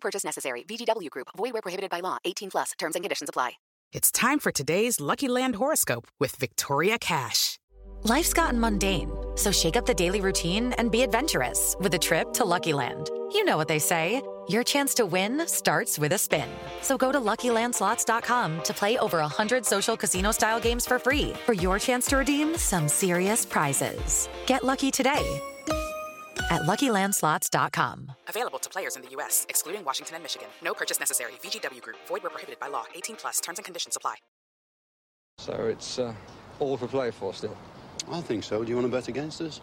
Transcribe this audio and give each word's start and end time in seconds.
No 0.00 0.10
purchase 0.10 0.24
necessary. 0.24 0.62
VGW 0.64 1.10
Group. 1.10 1.28
Void 1.36 1.52
where 1.52 1.62
prohibited 1.62 1.90
by 1.90 2.00
law. 2.00 2.18
18 2.24 2.50
plus. 2.50 2.72
Terms 2.78 2.96
and 2.96 3.04
conditions 3.04 3.28
apply. 3.28 3.52
It's 3.92 4.12
time 4.12 4.38
for 4.38 4.52
today's 4.52 5.00
Lucky 5.00 5.28
Land 5.28 5.56
horoscope 5.56 6.06
with 6.20 6.36
Victoria 6.36 6.98
Cash. 6.98 7.58
Life's 8.04 8.32
gotten 8.32 8.58
mundane, 8.58 9.10
so 9.34 9.52
shake 9.52 9.76
up 9.76 9.84
the 9.84 9.92
daily 9.92 10.20
routine 10.20 10.72
and 10.74 10.90
be 10.90 11.02
adventurous 11.02 11.76
with 11.80 11.92
a 11.94 11.98
trip 11.98 12.32
to 12.34 12.44
Lucky 12.44 12.72
Land. 12.72 13.10
You 13.32 13.44
know 13.44 13.56
what 13.56 13.68
they 13.68 13.80
say. 13.80 14.22
Your 14.48 14.64
chance 14.64 14.94
to 14.94 15.06
win 15.06 15.46
starts 15.46 15.98
with 15.98 16.12
a 16.12 16.18
spin. 16.18 16.48
So 16.82 16.96
go 16.96 17.12
to 17.12 17.20
LuckyLandSlots.com 17.20 18.62
to 18.62 18.74
play 18.74 18.98
over 18.98 19.18
100 19.18 19.66
social 19.66 19.96
casino-style 19.96 20.60
games 20.60 20.86
for 20.86 20.98
free 20.98 21.32
for 21.46 21.52
your 21.52 21.78
chance 21.78 22.06
to 22.06 22.16
redeem 22.16 22.56
some 22.56 22.88
serious 22.88 23.44
prizes. 23.44 24.28
Get 24.46 24.64
lucky 24.64 24.90
today 24.90 25.40
at 26.50 26.62
LuckyLandSlots.com. 26.62 28.12
Available 28.28 28.58
to 28.58 28.68
players 28.68 28.96
in 28.96 29.02
the 29.02 29.08
U.S., 29.10 29.46
excluding 29.48 29.84
Washington 29.84 30.16
and 30.16 30.24
Michigan. 30.24 30.48
No 30.62 30.74
purchase 30.74 31.00
necessary. 31.00 31.32
VGW 31.42 31.80
Group. 31.80 31.96
Void 32.06 32.22
where 32.22 32.30
prohibited 32.30 32.60
by 32.60 32.68
law. 32.68 32.84
18 32.94 33.16
plus. 33.16 33.40
Terms 33.40 33.58
and 33.58 33.64
conditions 33.64 33.96
apply. 33.96 34.16
So 35.38 35.54
it's 35.54 35.98
uh, 35.98 36.12
all 36.58 36.76
for 36.76 36.86
play 36.86 37.10
for 37.10 37.32
still? 37.32 37.56
I 38.10 38.20
think 38.20 38.44
so. 38.44 38.62
Do 38.62 38.68
you 38.68 38.76
want 38.76 38.86
to 38.86 38.92
bet 38.92 39.08
against 39.08 39.40
us? 39.40 39.60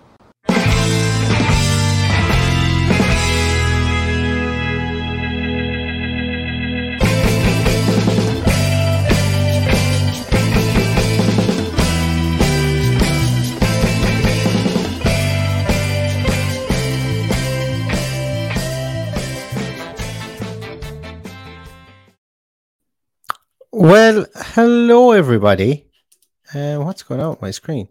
Well, 23.87 24.25
hello 24.35 25.13
everybody. 25.13 25.87
Uh, 26.53 26.75
what's 26.79 27.03
going 27.03 27.21
on 27.21 27.29
with 27.29 27.41
my 27.41 27.51
screen? 27.51 27.87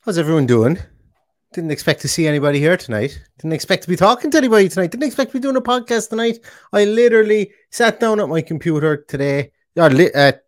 How's 0.00 0.18
everyone 0.18 0.46
doing? 0.46 0.76
Didn't 1.52 1.70
expect 1.70 2.00
to 2.00 2.08
see 2.08 2.26
anybody 2.26 2.58
here 2.58 2.76
tonight. 2.76 3.16
Didn't 3.38 3.52
expect 3.52 3.84
to 3.84 3.88
be 3.88 3.94
talking 3.94 4.32
to 4.32 4.38
anybody 4.38 4.68
tonight. 4.68 4.90
Didn't 4.90 5.06
expect 5.06 5.30
to 5.30 5.38
be 5.38 5.40
doing 5.40 5.54
a 5.54 5.60
podcast 5.60 6.08
tonight. 6.08 6.40
I 6.72 6.84
literally 6.84 7.52
sat 7.70 8.00
down 8.00 8.18
at 8.18 8.28
my 8.28 8.42
computer 8.42 8.96
today 8.96 9.52
at 9.76 10.42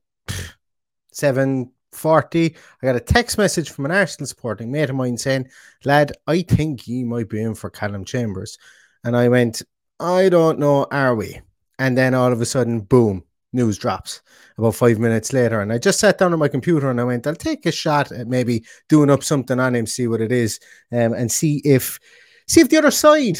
seven 1.12 1.70
forty. 1.92 2.56
I 2.82 2.86
got 2.86 2.96
a 2.96 3.00
text 3.00 3.38
message 3.38 3.70
from 3.70 3.84
an 3.84 3.92
Arsenal 3.92 4.26
supporting 4.26 4.72
mate 4.72 4.90
of 4.90 4.96
mine 4.96 5.16
saying, 5.16 5.46
"Lad, 5.84 6.10
I 6.26 6.42
think 6.42 6.88
you 6.88 7.06
might 7.06 7.28
be 7.28 7.40
in 7.40 7.54
for 7.54 7.70
Calum 7.70 8.04
Chambers," 8.04 8.58
and 9.04 9.16
I 9.16 9.28
went, 9.28 9.62
"I 10.00 10.28
don't 10.28 10.58
know, 10.58 10.88
are 10.90 11.14
we?" 11.14 11.40
And 11.78 11.96
then 11.96 12.14
all 12.14 12.32
of 12.32 12.40
a 12.40 12.46
sudden, 12.46 12.80
boom, 12.80 13.22
news 13.52 13.78
drops 13.78 14.20
about 14.58 14.74
five 14.74 14.98
minutes 14.98 15.32
later. 15.32 15.60
And 15.60 15.72
I 15.72 15.78
just 15.78 16.00
sat 16.00 16.18
down 16.18 16.32
on 16.32 16.38
my 16.38 16.48
computer 16.48 16.90
and 16.90 17.00
I 17.00 17.04
went, 17.04 17.26
I'll 17.26 17.34
take 17.34 17.66
a 17.66 17.72
shot 17.72 18.12
at 18.12 18.28
maybe 18.28 18.64
doing 18.88 19.10
up 19.10 19.22
something 19.22 19.58
on 19.58 19.74
him, 19.74 19.86
see 19.86 20.06
what 20.06 20.20
it 20.20 20.32
is, 20.32 20.60
um, 20.92 21.12
and 21.12 21.30
see 21.30 21.60
if 21.64 21.98
see 22.46 22.60
if 22.60 22.68
the 22.68 22.78
other 22.78 22.90
side 22.90 23.38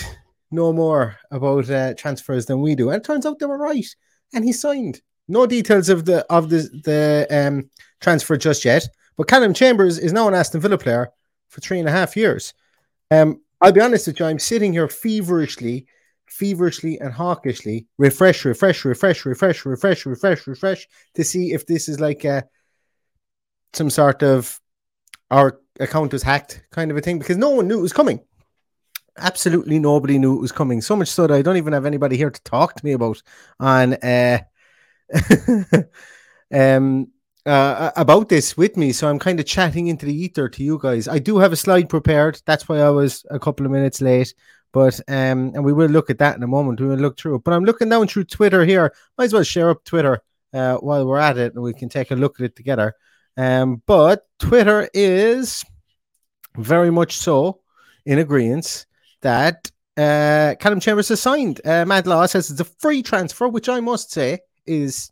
know 0.51 0.73
more 0.73 1.17
about 1.31 1.71
uh, 1.71 1.95
transfers 1.95 2.47
than 2.47 2.61
we 2.61 2.75
do. 2.75 2.91
And 2.91 3.01
it 3.01 3.05
turns 3.05 3.27
out 3.27 3.39
they 3.39 3.47
were 3.47 3.59
right. 3.59 3.87
And 4.33 4.45
he 4.45 4.53
signed. 4.53 5.01
No 5.29 5.47
details 5.47 5.89
of 5.89 6.07
the 6.07 6.27
of 6.29 6.51
the 6.51 6.69
the 6.85 7.27
um, 7.31 7.71
transfer 8.01 8.37
just 8.37 8.65
yet. 8.65 8.89
But 9.17 9.29
Calum 9.29 9.55
Chambers 9.55 9.99
is 9.99 10.13
now 10.13 10.27
an 10.27 10.35
Aston 10.35 10.61
Villa 10.61 10.79
player 10.79 11.11
for 11.49 11.61
three 11.61 11.79
and 11.79 11.89
a 11.89 11.93
half 11.93 12.17
years. 12.17 12.53
Um, 13.11 13.41
I'll 13.61 13.73
be 13.73 13.81
honest 13.81 14.07
with 14.07 14.19
you, 14.19 14.27
I'm 14.27 14.39
sitting 14.39 14.73
here 14.73 14.89
feverishly 14.89 15.87
feverishly 16.31 16.99
and 17.01 17.13
hawkishly 17.13 17.87
refresh, 17.99 18.45
refresh, 18.45 18.85
refresh, 18.85 19.25
refresh, 19.25 19.67
refresh, 19.67 20.07
refresh, 20.07 20.47
refresh 20.47 20.89
to 21.15 21.25
see 21.25 21.53
if 21.53 21.67
this 21.67 21.89
is 21.89 22.01
like 22.01 22.25
a 22.25 22.45
some 23.73 23.91
sort 23.91 24.23
of 24.23 24.61
our 25.31 25.61
account 25.79 26.13
was 26.13 26.23
hacked 26.23 26.63
kind 26.71 26.91
of 26.91 26.97
a 26.97 27.01
thing 27.01 27.19
because 27.19 27.37
no 27.37 27.51
one 27.51 27.69
knew 27.69 27.79
it 27.79 27.83
was 27.83 27.93
coming. 27.93 28.21
Absolutely 29.19 29.79
nobody 29.79 30.19
knew 30.19 30.37
it 30.37 30.41
was 30.41 30.53
coming. 30.53 30.81
So 30.81 30.97
much 30.97 31.09
so 31.09 31.27
that 31.27 31.35
I 31.35 31.43
don't 31.43 31.57
even 31.57 31.73
have 31.73 31.87
anybody 31.87 32.17
here 32.17 32.31
to 32.31 32.43
talk 32.43 32.75
to 32.75 32.85
me 32.85 32.93
about 32.93 33.23
on 33.59 33.95
uh, 33.95 34.39
um 36.55 37.09
uh, 37.47 37.91
about 37.97 38.29
this 38.29 38.57
with 38.57 38.77
me. 38.77 38.93
So 38.93 39.09
I'm 39.09 39.19
kind 39.19 39.41
of 39.41 39.47
chatting 39.47 39.87
into 39.87 40.07
the 40.07 40.15
ether 40.15 40.49
to 40.49 40.63
you 40.63 40.79
guys. 40.79 41.09
I 41.09 41.19
do 41.19 41.39
have 41.39 41.53
a 41.53 41.57
slide 41.57 41.89
prepared. 41.89 42.41
That's 42.47 42.69
why 42.69 42.79
I 42.79 42.91
was 42.91 43.25
a 43.31 43.39
couple 43.39 43.67
of 43.67 43.73
minutes 43.73 44.01
late. 44.01 44.35
But 44.73 45.01
um, 45.09 45.53
and 45.55 45.65
we 45.65 45.73
will 45.73 45.89
look 45.89 46.11
at 46.11 46.19
that 46.19 46.37
in 46.37 46.43
a 46.43 46.47
moment. 46.49 46.81
We 46.81 46.87
will 46.87 46.97
look 46.97 47.19
through 47.19 47.37
it. 47.37 47.45
But 47.45 47.55
I'm 47.55 47.65
looking 47.65 47.89
down 47.89 48.07
through 48.07 48.25
Twitter 48.25 48.65
here. 48.65 48.93
Might 49.19 49.25
as 49.25 49.33
well 49.33 49.43
share 49.43 49.71
up 49.71 49.85
Twitter 49.85 50.21
uh, 50.53 50.77
while 50.77 51.07
we're 51.07 51.19
at 51.19 51.39
it, 51.39 51.55
and 51.55 51.63
we 51.63 51.75
can 51.75 51.89
take 51.89 52.11
a 52.11 52.17
look 52.17 52.39
at 52.39 52.45
it 52.45 52.57
together. 52.57 52.95
Um, 53.37 53.83
but 53.87 54.27
Twitter 54.39 54.89
is 54.95 55.65
very 56.57 56.91
much 56.91 57.19
so 57.19 57.61
in 58.07 58.19
agreement 58.19 58.87
that 59.23 59.71
uh, 59.97 60.55
Calum 60.61 60.81
Chambers 60.81 61.09
has 61.09 61.21
signed. 61.21 61.61
Uh, 61.65 62.03
Law 62.07 62.27
says 62.27 62.51
it's 62.51 62.61
a 62.61 62.65
free 62.65 63.03
transfer, 63.03 63.49
which 63.49 63.69
I 63.69 63.81
must 63.81 64.13
say 64.13 64.41
is 64.67 65.11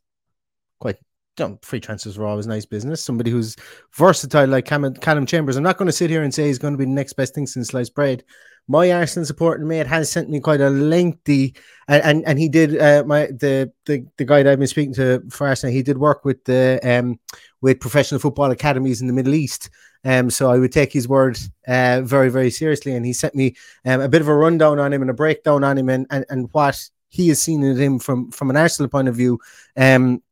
quite 0.79 0.97
know, 1.39 1.59
free 1.63 1.81
transfers 1.81 2.19
are 2.19 2.27
always 2.27 2.47
nice 2.47 2.67
business. 2.67 3.03
Somebody 3.03 3.31
who's 3.31 3.57
versatile 3.93 4.49
like 4.49 4.65
Calum, 4.65 4.95
Calum 4.95 5.27
Chambers. 5.27 5.57
I'm 5.57 5.63
not 5.63 5.77
going 5.77 5.87
to 5.87 5.93
sit 5.93 6.11
here 6.11 6.23
and 6.23 6.35
say 6.35 6.47
he's 6.47 6.59
going 6.59 6.75
to 6.75 6.79
be 6.79 6.85
the 6.85 6.91
next 6.91 7.15
best 7.15 7.35
thing 7.35 7.47
since 7.47 7.69
sliced 7.69 7.95
bread. 7.95 8.25
My 8.69 8.93
Arsenal 8.93 9.27
supporting 9.27 9.67
mate 9.67 9.87
has 9.87 10.11
sent 10.11 10.29
me 10.29 10.41
quite 10.41 10.61
a 10.61 10.71
lengthy, 10.71 11.55
and 11.89 12.03
and, 12.03 12.25
and 12.27 12.39
he 12.39 12.49
did 12.49 12.79
uh, 12.79 13.03
my 13.06 13.27
the, 13.27 13.73
the 13.87 14.06
the 14.19 14.25
guy 14.25 14.43
that 14.43 14.53
I've 14.53 14.59
been 14.59 14.69
speaking 14.69 14.95
to 14.95 15.23
for 15.31 15.49
Arsenal. 15.49 15.73
He 15.73 15.83
did 15.83 15.99
work 15.99 16.25
with 16.25 16.45
the 16.45 16.78
um 16.84 17.19
with 17.61 17.81
professional 17.81 18.21
football 18.21 18.51
academies 18.51 19.01
in 19.01 19.07
the 19.07 19.12
Middle 19.12 19.34
East. 19.34 19.71
Um, 20.05 20.31
so 20.31 20.51
I 20.51 20.59
would 20.59 20.71
take 20.71 20.93
his 20.93 21.09
word 21.09 21.39
uh, 21.67 22.03
very 22.03 22.28
very 22.28 22.51
seriously, 22.51 22.95
and 22.95 23.05
he 23.05 23.12
sent 23.12 23.34
me 23.34 23.57
um, 23.84 24.01
a 24.01 24.09
bit 24.09 24.21
of 24.21 24.28
a 24.28 24.34
rundown 24.34 24.78
on 24.78 24.93
him 24.93 25.03
and 25.03 25.11
a 25.11 25.15
breakdown 25.15 25.65
on 25.65 25.78
him 25.78 25.89
and 25.89 26.07
and, 26.11 26.25
and 26.28 26.49
what 26.53 26.78
he 27.09 27.28
has 27.28 27.43
seen 27.43 27.62
in 27.62 27.77
him 27.77 27.98
from 27.98 28.31
from 28.31 28.51
an 28.51 28.57
Arsenal 28.57 28.91
point 28.91 29.09
of 29.09 29.16
view. 29.16 29.41
Um, 29.77 30.22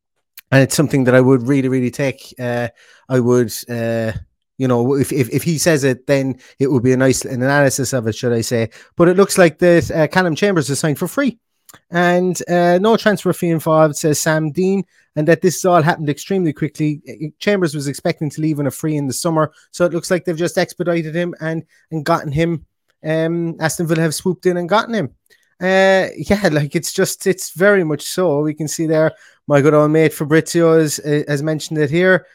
and 0.53 0.63
it's 0.63 0.77
something 0.77 1.05
that 1.05 1.15
I 1.15 1.21
would 1.21 1.49
really, 1.49 1.69
really 1.69 1.91
take. 1.91 2.35
Uh, 2.39 2.69
I 3.09 3.21
would, 3.21 3.53
uh, 3.69 4.13
you 4.59 4.69
know, 4.69 4.95
if, 4.95 5.13
if 5.13 5.29
if 5.31 5.43
he 5.43 5.59
says 5.59 5.85
it, 5.85 6.07
then 6.07 6.39
it 6.59 6.71
would 6.71 6.83
be 6.83 6.93
a 6.93 6.97
nice 6.97 7.25
an 7.25 7.43
analysis 7.43 7.93
of 7.93 8.07
it, 8.07 8.15
should 8.15 8.33
I 8.33 8.41
say? 8.41 8.71
But 8.97 9.09
it 9.09 9.17
looks 9.17 9.39
like 9.39 9.59
that 9.59 9.91
uh, 9.91 10.07
Calum 10.09 10.35
Chambers 10.35 10.71
is 10.71 10.79
signed 10.79 10.99
for 10.99 11.09
free, 11.09 11.39
and 11.91 12.41
uh, 12.49 12.79
no 12.79 12.97
transfer 12.97 13.33
fee 13.33 13.51
involved, 13.51 13.97
says 13.97 14.21
Sam 14.21 14.51
Dean, 14.51 14.85
and 15.15 15.29
that 15.29 15.43
this 15.43 15.65
all 15.65 15.83
happened 15.83 16.09
extremely 16.09 16.53
quickly. 16.53 17.03
Chambers 17.39 17.75
was 17.75 17.89
expecting 17.89 18.31
to 18.31 18.41
leave 18.41 18.59
on 18.59 18.67
a 18.67 18.71
free 18.71 18.97
in 18.97 19.07
the 19.07 19.13
summer, 19.13 19.53
so 19.71 19.85
it 19.85 19.93
looks 19.93 20.11
like 20.11 20.25
they've 20.25 20.37
just 20.37 20.59
expedited 20.59 21.15
him 21.15 21.35
and 21.41 21.65
and 21.91 22.05
gotten 22.05 22.33
him. 22.33 22.65
Um, 23.05 23.57
Aston 23.61 23.87
Villa 23.87 24.03
have 24.03 24.15
swooped 24.15 24.47
in 24.47 24.57
and 24.57 24.69
gotten 24.69 24.95
him. 24.95 25.15
Uh, 25.61 26.09
yeah, 26.17 26.49
like 26.53 26.75
it's 26.75 26.93
just 26.93 27.27
it's 27.27 27.51
very 27.51 27.85
much 27.85 28.03
so. 28.03 28.41
We 28.41 28.55
can 28.55 28.69
see 28.69 28.87
there 28.87 29.13
my 29.47 29.61
good 29.61 29.75
old 29.75 29.91
mate 29.91 30.13
Fabrizio 30.13 30.79
has, 30.79 30.97
has 30.97 31.43
mentioned 31.43 31.79
it 31.79 31.91
here. 31.91 32.27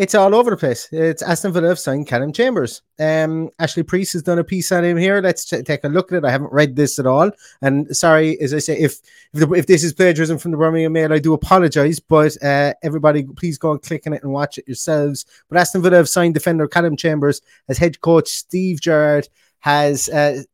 It's 0.00 0.14
all 0.14 0.34
over 0.34 0.48
the 0.48 0.56
place. 0.56 0.88
It's 0.92 1.20
Aston 1.20 1.52
Villa 1.52 1.76
signed 1.76 2.06
Calum 2.06 2.32
Chambers. 2.32 2.80
Um, 2.98 3.50
Ashley 3.58 3.82
Preece 3.82 4.14
has 4.14 4.22
done 4.22 4.38
a 4.38 4.44
piece 4.44 4.72
on 4.72 4.82
him 4.82 4.96
here. 4.96 5.20
Let's 5.20 5.44
t- 5.44 5.62
take 5.62 5.84
a 5.84 5.88
look 5.88 6.10
at 6.10 6.16
it. 6.16 6.24
I 6.24 6.30
haven't 6.30 6.54
read 6.54 6.74
this 6.74 6.98
at 6.98 7.04
all, 7.04 7.30
and 7.60 7.94
sorry, 7.94 8.40
as 8.40 8.54
I 8.54 8.60
say, 8.60 8.78
if 8.78 8.98
if, 9.34 9.46
the, 9.46 9.52
if 9.52 9.66
this 9.66 9.84
is 9.84 9.92
plagiarism 9.92 10.38
from 10.38 10.52
the 10.52 10.56
Birmingham 10.56 10.94
Mail, 10.94 11.12
I 11.12 11.18
do 11.18 11.34
apologise. 11.34 12.00
But 12.00 12.42
uh, 12.42 12.72
everybody, 12.82 13.24
please 13.24 13.58
go 13.58 13.72
and 13.72 13.82
click 13.82 14.06
on 14.06 14.14
it 14.14 14.22
and 14.22 14.32
watch 14.32 14.56
it 14.56 14.66
yourselves. 14.66 15.26
But 15.50 15.58
Aston 15.58 15.82
Villa 15.82 15.98
have 15.98 16.08
signed 16.08 16.32
defender 16.32 16.66
Calum 16.66 16.96
Chambers 16.96 17.42
as 17.68 17.76
head 17.76 18.00
coach. 18.00 18.28
Steve 18.28 18.80
Gerrard 18.80 19.28
has 19.58 20.08
uh, 20.08 20.44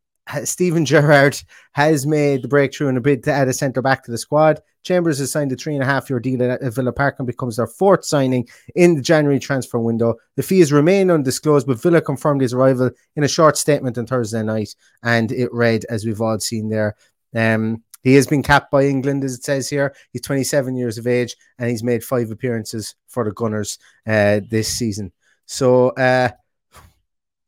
Steven 0.45 0.85
Gerrard 0.85 1.41
has 1.73 2.07
made 2.07 2.43
the 2.43 2.49
breakthrough 2.49 2.89
in 2.89 2.97
a 2.97 3.01
bid 3.01 3.23
to 3.25 3.33
add 3.33 3.49
a 3.49 3.53
centre 3.53 3.83
back 3.83 4.05
to 4.05 4.11
the 4.11 4.19
squad. 4.19 4.61
Chambers 4.83 5.19
has 5.19 5.33
signed 5.33 5.53
a 5.53 5.57
three 5.57 5.75
and 5.75 5.83
a 5.83 5.87
half 5.87 6.09
year 6.09 6.21
deal 6.21 6.43
at 6.43 6.63
Villa 6.75 6.93
Park 6.93 7.17
and 7.19 7.27
becomes 7.27 7.57
their 7.57 7.67
fourth 7.67 8.05
signing 8.05 8.49
in 8.75 8.95
the 8.95 9.03
January 9.03 9.39
transfer 9.39 9.79
window. 9.79 10.15
The 10.37 10.43
fees 10.43 10.73
remain 10.73 11.11
undisclosed, 11.11 11.67
but 11.67 11.81
Villa 11.81 12.01
confirmed 12.01 12.41
his 12.41 12.55
arrival 12.55 12.91
in 13.17 13.25
a 13.25 13.29
short 13.29 13.57
statement 13.57 13.99
on 13.99 14.07
Thursday 14.07 14.43
night, 14.43 14.75
and 15.03 15.33
it 15.33 15.53
read, 15.53 15.85
as 15.91 16.05
we've 16.05 16.21
all 16.21 16.39
seen 16.39 16.69
there. 16.69 16.97
Um, 17.35 17.83
he 18.03 18.15
has 18.15 18.29
been 18.29 18.45
capped 18.45 18.71
by 18.71 18.85
England, 18.85 19.25
as 19.25 19.35
it 19.35 19.43
says 19.43 19.69
here. 19.69 19.93
He's 20.13 20.23
27 20.23 20.77
years 20.77 20.99
of 20.99 21.09
age, 21.09 21.35
and 21.59 21.69
he's 21.69 21.83
made 21.83 22.05
five 22.05 22.31
appearances 22.31 22.95
for 23.09 23.25
the 23.25 23.33
Gunners 23.33 23.79
uh, 24.07 24.41
this 24.49 24.69
season. 24.69 25.11
So, 25.47 25.89
uh, 25.91 26.31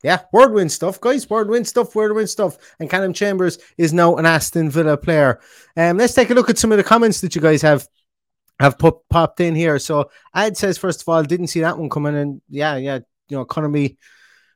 yeah, 0.03 0.21
word 0.31 0.53
win 0.53 0.69
stuff, 0.69 1.01
guys. 1.01 1.29
Word 1.29 1.49
win 1.49 1.65
stuff, 1.65 1.93
word 1.93 2.13
win 2.13 2.27
stuff. 2.27 2.57
And 2.79 2.89
Calum 2.89 3.13
Chambers 3.13 3.57
is 3.77 3.91
now 3.91 4.15
an 4.15 4.25
Aston 4.25 4.69
Villa 4.69 4.97
player. 4.97 5.39
Um, 5.75 5.97
let's 5.97 6.13
take 6.13 6.29
a 6.29 6.33
look 6.33 6.49
at 6.49 6.57
some 6.57 6.71
of 6.71 6.77
the 6.77 6.83
comments 6.83 7.21
that 7.21 7.35
you 7.35 7.41
guys 7.41 7.61
have 7.61 7.87
have 8.59 8.77
popped 8.77 9.39
in 9.39 9.55
here. 9.55 9.79
So 9.79 10.09
Ad 10.33 10.57
says, 10.57 10.77
first 10.77 11.01
of 11.01 11.09
all, 11.09 11.23
didn't 11.23 11.47
see 11.47 11.61
that 11.61 11.77
one 11.77 11.89
coming, 11.89 12.15
and 12.15 12.41
yeah, 12.49 12.75
yeah, 12.77 12.99
you 13.27 13.37
know, 13.37 13.45
Conor 13.45 13.69
me. 13.69 13.97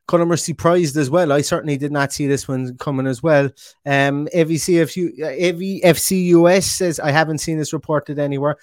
Conor 0.05 0.35
surprised 0.35 0.97
as 0.97 1.09
well. 1.09 1.31
I 1.31 1.39
certainly 1.39 1.77
did 1.77 1.93
not 1.93 2.11
see 2.11 2.27
this 2.27 2.45
one 2.45 2.77
coming 2.77 3.07
as 3.07 3.23
well. 3.23 3.45
Um, 3.85 4.27
AVCFU, 4.35 5.17
AVFCUS 5.17 6.63
says 6.63 6.99
I 6.99 7.11
haven't 7.11 7.37
seen 7.37 7.57
this 7.57 7.71
reported 7.71 8.19
anywhere. 8.19 8.57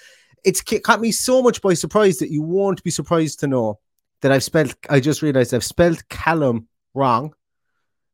It's 0.44 0.61
caught 0.61 1.00
me 1.00 1.12
so 1.12 1.43
much 1.43 1.62
by 1.62 1.73
surprise 1.73 2.19
that 2.19 2.31
you 2.31 2.43
won't 2.43 2.83
be 2.83 2.91
surprised 2.91 3.41
to 3.41 3.47
know 3.47 3.79
that 4.21 4.33
I've 4.33 4.44
spelled. 4.44 4.75
I 4.91 5.00
just 5.00 5.23
realized 5.23 5.55
I've 5.55 5.65
spelled 5.65 6.06
Calum 6.11 6.69
wrong. 6.94 7.34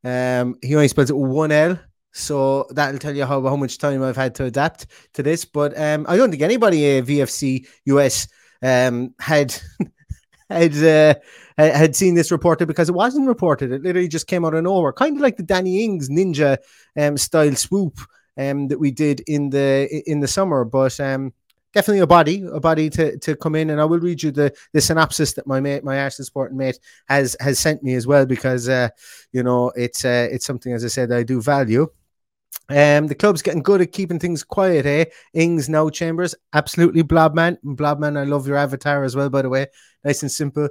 Um, 0.05 0.57
he 0.63 0.75
only 0.75 0.89
spells 0.89 1.11
it 1.11 1.17
one 1.17 1.53
L, 1.53 1.79
so 2.13 2.67
that'll 2.71 2.99
tell 2.99 3.15
you 3.15 3.25
how, 3.25 3.43
how 3.43 3.57
much 3.57 3.79
time 3.79 4.03
I've 4.03 4.17
had 4.17 4.35
to 4.37 4.45
adapt 4.45 4.87
to 5.15 5.23
this. 5.23 5.45
But 5.45 5.79
um, 5.79 6.07
I 6.09 6.17
don't 6.17 6.31
think 6.31 6.43
anybody 6.43 6.99
at 6.99 7.05
VFC 7.05 7.67
US 7.87 8.29
um, 8.63 9.15
had 9.19 9.55
had 10.51 10.77
uh, 10.77 11.15
had 11.59 11.97
seen 11.97 12.15
this 12.15 12.31
reported 12.31 12.67
because 12.67 12.89
it 12.89 12.95
wasn't 12.95 13.27
reported. 13.27 13.73
It 13.73 13.83
literally 13.83 14.09
just 14.09 14.27
came 14.27 14.45
out 14.45 14.55
of 14.55 14.65
nowhere, 14.65 14.93
kind 14.93 15.17
of 15.17 15.23
like 15.23 15.37
the 15.37 15.43
Danny 15.43 15.85
Ings 15.85 16.09
ninja 16.09 16.59
um, 16.99 17.17
style 17.17 17.55
swoop 17.55 17.99
um, 18.39 18.69
that 18.69 18.79
we 18.79 18.91
did 18.91 19.23
in 19.27 19.51
the 19.51 20.03
in 20.07 20.21
the 20.21 20.29
summer. 20.29 20.65
But 20.65 20.99
um, 21.01 21.33
definitely 21.77 22.01
a 22.01 22.07
body, 22.07 22.43
a 22.51 22.59
body 22.59 22.89
to, 22.89 23.19
to 23.19 23.37
come 23.37 23.55
in. 23.55 23.69
And 23.69 23.79
I 23.79 23.85
will 23.85 24.01
read 24.01 24.23
you 24.23 24.31
the, 24.31 24.51
the 24.73 24.81
synopsis 24.81 25.35
that 25.35 25.47
my 25.47 25.61
mate, 25.61 25.85
my 25.85 26.01
Arsenal 26.01 26.25
sporting 26.25 26.57
mate, 26.57 26.79
has 27.07 27.37
has 27.39 27.59
sent 27.59 27.83
me 27.83 27.95
as 27.95 28.07
well 28.07 28.25
because 28.25 28.67
uh, 28.67 28.89
you 29.33 29.43
know 29.43 29.71
it's 29.77 30.03
uh, 30.05 30.27
it's 30.33 30.47
something 30.47 30.73
as 30.73 30.85
I 30.85 30.89
said 30.89 31.13
I 31.13 31.23
do 31.23 31.43
value. 31.43 31.87
Um, 32.71 33.09
the 33.09 33.15
club's 33.15 33.43
getting 33.43 33.63
good 33.63 33.83
at 33.83 33.93
keeping 33.93 34.19
things 34.19 34.43
quiet, 34.43 34.87
eh? 34.87 35.05
Ings 35.35 35.69
now 35.69 35.91
Chambers, 35.91 36.35
absolutely 36.55 37.03
Blobman. 37.03 37.59
Blobman, 37.63 38.17
I 38.17 38.25
love 38.25 38.49
your 38.49 38.57
avatar 38.57 39.05
as 39.05 39.15
well, 39.15 39.29
by 39.29 39.43
the 39.43 39.51
way. 39.51 39.67
Nice 40.03 40.23
and 40.23 40.33
simple. 40.33 40.71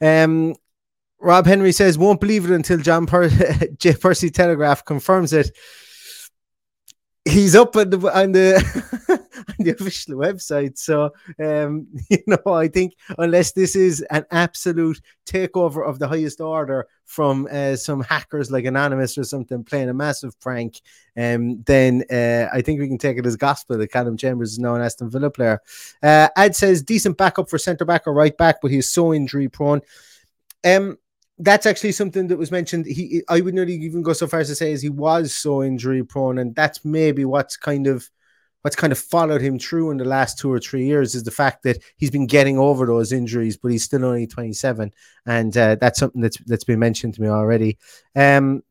Um, 0.00 0.54
Rob 1.18 1.46
Henry 1.46 1.72
says, 1.72 1.96
won't 1.96 2.20
believe 2.20 2.44
it 2.44 2.54
until 2.54 2.78
John 2.78 3.06
per- 3.06 3.30
J. 3.78 3.94
Percy 3.94 4.30
Telegraph 4.30 4.84
confirms 4.84 5.32
it 5.32 5.50
he's 7.24 7.54
up 7.56 7.74
on 7.76 7.90
the 7.90 7.98
on 8.16 8.32
the 8.32 9.23
on 9.48 9.54
the 9.58 9.70
official 9.70 10.16
website. 10.16 10.78
So 10.78 11.12
um, 11.42 11.86
you 12.10 12.18
know, 12.26 12.52
I 12.52 12.68
think 12.68 12.94
unless 13.18 13.52
this 13.52 13.76
is 13.76 14.02
an 14.10 14.24
absolute 14.30 15.00
takeover 15.26 15.86
of 15.86 15.98
the 15.98 16.08
highest 16.08 16.40
order 16.40 16.86
from 17.04 17.48
uh, 17.50 17.76
some 17.76 18.00
hackers 18.02 18.50
like 18.50 18.64
Anonymous 18.64 19.18
or 19.18 19.24
something 19.24 19.64
playing 19.64 19.88
a 19.88 19.94
massive 19.94 20.38
prank, 20.40 20.80
um, 21.16 21.62
then 21.62 22.04
uh, 22.10 22.48
I 22.52 22.62
think 22.62 22.80
we 22.80 22.88
can 22.88 22.98
take 22.98 23.18
it 23.18 23.26
as 23.26 23.36
gospel 23.36 23.78
that 23.78 23.92
Calum 23.92 24.16
Chambers 24.16 24.52
is 24.52 24.58
now 24.58 24.74
an 24.74 24.82
Aston 24.82 25.10
Villa 25.10 25.30
player. 25.30 25.60
Uh, 26.02 26.28
Ad 26.36 26.56
says 26.56 26.82
decent 26.82 27.16
backup 27.16 27.48
for 27.48 27.58
centre 27.58 27.84
back 27.84 28.06
or 28.06 28.14
right 28.14 28.36
back, 28.36 28.56
but 28.62 28.70
he's 28.70 28.88
so 28.88 29.12
injury 29.12 29.48
prone. 29.48 29.80
Um, 30.64 30.98
that's 31.38 31.66
actually 31.66 31.92
something 31.92 32.28
that 32.28 32.36
was 32.36 32.50
mentioned. 32.50 32.86
He, 32.86 33.22
I 33.28 33.40
would 33.40 33.54
not 33.54 33.68
even 33.68 34.02
go 34.02 34.12
so 34.12 34.26
far 34.26 34.40
as 34.40 34.48
to 34.48 34.54
say, 34.54 34.72
as 34.72 34.82
he 34.82 34.88
was 34.88 35.34
so 35.34 35.62
injury 35.62 36.04
prone, 36.04 36.38
and 36.38 36.54
that's 36.54 36.84
maybe 36.84 37.24
what's 37.24 37.56
kind 37.56 37.86
of 37.86 38.08
what's 38.64 38.76
kind 38.76 38.94
of 38.94 38.98
followed 38.98 39.42
him 39.42 39.58
through 39.58 39.90
in 39.90 39.98
the 39.98 40.06
last 40.06 40.38
two 40.38 40.50
or 40.50 40.58
three 40.58 40.86
years 40.86 41.14
is 41.14 41.22
the 41.22 41.30
fact 41.30 41.62
that 41.64 41.76
he's 41.98 42.10
been 42.10 42.26
getting 42.26 42.58
over 42.58 42.86
those 42.86 43.12
injuries, 43.12 43.58
but 43.58 43.70
he's 43.70 43.84
still 43.84 44.06
only 44.06 44.26
27, 44.26 44.90
and 45.26 45.54
uh, 45.54 45.74
that's 45.74 45.98
something 45.98 46.22
that's 46.22 46.38
that's 46.46 46.64
been 46.64 46.78
mentioned 46.78 47.12
to 47.12 47.20
me 47.20 47.28
already. 47.28 47.76
Um, 48.16 48.62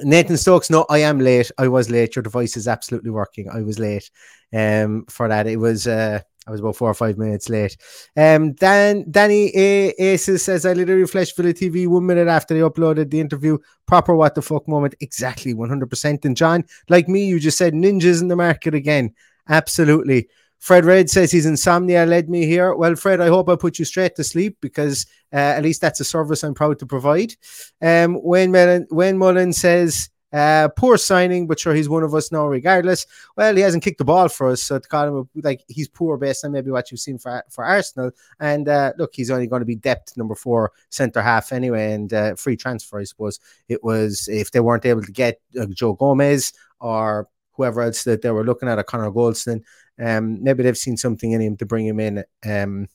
Nathan 0.00 0.36
Stokes, 0.36 0.68
no, 0.68 0.84
I 0.90 0.98
am 0.98 1.20
late. 1.20 1.50
I 1.56 1.68
was 1.68 1.88
late. 1.88 2.16
Your 2.16 2.22
device 2.22 2.54
is 2.58 2.68
absolutely 2.68 3.10
working. 3.10 3.48
I 3.48 3.62
was 3.62 3.78
late 3.78 4.10
um, 4.52 5.06
for 5.08 5.26
that. 5.26 5.46
It 5.46 5.56
was 5.56 5.86
uh, 5.86 6.20
I 6.48 6.50
was 6.50 6.60
about 6.60 6.76
four 6.76 6.90
or 6.90 6.94
five 6.94 7.18
minutes 7.18 7.48
late. 7.50 7.76
Um, 8.16 8.54
Dan 8.54 9.04
Danny 9.10 9.52
A- 9.54 9.94
Aces 9.98 10.44
says 10.44 10.64
I 10.64 10.72
literally 10.72 11.06
flashed 11.06 11.36
Villa 11.36 11.52
TV 11.52 11.86
one 11.86 12.06
minute 12.06 12.26
after 12.26 12.54
they 12.54 12.60
uploaded 12.60 13.10
the 13.10 13.20
interview. 13.20 13.58
Proper 13.86 14.16
what 14.16 14.34
the 14.34 14.42
fuck 14.42 14.66
moment. 14.66 14.94
Exactly, 15.00 15.52
one 15.52 15.68
hundred 15.68 15.90
percent. 15.90 16.24
And 16.24 16.36
John, 16.36 16.64
like 16.88 17.08
me, 17.08 17.26
you 17.26 17.38
just 17.38 17.58
said 17.58 17.74
ninjas 17.74 18.22
in 18.22 18.28
the 18.28 18.36
market 18.36 18.74
again. 18.74 19.14
Absolutely. 19.48 20.28
Fred 20.58 20.84
Red 20.84 21.08
says 21.08 21.30
his 21.30 21.46
insomnia 21.46 22.04
led 22.04 22.28
me 22.28 22.44
here. 22.46 22.74
Well, 22.74 22.96
Fred, 22.96 23.20
I 23.20 23.28
hope 23.28 23.48
I 23.48 23.54
put 23.56 23.78
you 23.78 23.84
straight 23.84 24.16
to 24.16 24.24
sleep 24.24 24.56
because 24.60 25.06
uh, 25.32 25.36
at 25.36 25.62
least 25.62 25.80
that's 25.80 26.00
a 26.00 26.04
service 26.04 26.42
I'm 26.42 26.54
proud 26.54 26.78
to 26.80 26.86
provide. 26.86 27.34
Um, 27.80 28.18
Wayne 28.22 28.50
Mullen, 28.50 28.86
Wayne 28.90 29.18
Mullen 29.18 29.52
says 29.52 30.10
uh, 30.32 30.68
poor 30.76 30.98
signing, 30.98 31.46
but 31.46 31.58
sure, 31.58 31.74
he's 31.74 31.88
one 31.88 32.02
of 32.02 32.14
us 32.14 32.30
now, 32.30 32.46
regardless. 32.46 33.06
Well, 33.36 33.54
he 33.54 33.62
hasn't 33.62 33.82
kicked 33.82 33.98
the 33.98 34.04
ball 34.04 34.28
for 34.28 34.50
us, 34.50 34.62
so 34.62 34.78
to 34.78 34.88
call 34.88 35.08
him 35.08 35.16
a, 35.16 35.46
like 35.46 35.64
he's 35.68 35.88
poor 35.88 36.18
based 36.18 36.44
on 36.44 36.52
maybe 36.52 36.70
what 36.70 36.90
you've 36.90 37.00
seen 37.00 37.18
for 37.18 37.42
for 37.50 37.64
Arsenal. 37.64 38.10
And 38.38 38.68
uh, 38.68 38.92
look, 38.98 39.12
he's 39.14 39.30
only 39.30 39.46
going 39.46 39.60
to 39.60 39.66
be 39.66 39.76
depth 39.76 40.16
number 40.16 40.34
four 40.34 40.72
centre 40.90 41.22
half 41.22 41.52
anyway, 41.52 41.92
and 41.92 42.12
uh, 42.12 42.34
free 42.34 42.56
transfer, 42.56 42.98
I 42.98 43.04
suppose. 43.04 43.40
It 43.68 43.82
was 43.82 44.28
if 44.28 44.50
they 44.50 44.60
weren't 44.60 44.86
able 44.86 45.02
to 45.02 45.12
get 45.12 45.40
uh, 45.58 45.66
Joe 45.66 45.94
Gomez 45.94 46.52
or 46.80 47.28
whoever 47.52 47.82
else 47.82 48.04
that 48.04 48.22
they 48.22 48.30
were 48.30 48.44
looking 48.44 48.68
at, 48.68 48.78
a 48.78 48.84
Connor 48.84 49.10
Goldson. 49.10 49.62
Um, 49.98 50.42
maybe 50.42 50.62
they've 50.62 50.78
seen 50.78 50.96
something 50.96 51.32
in 51.32 51.40
him 51.40 51.56
to 51.56 51.66
bring 51.66 51.86
him 51.86 51.98
in. 52.00 52.24
Um, 52.48 52.86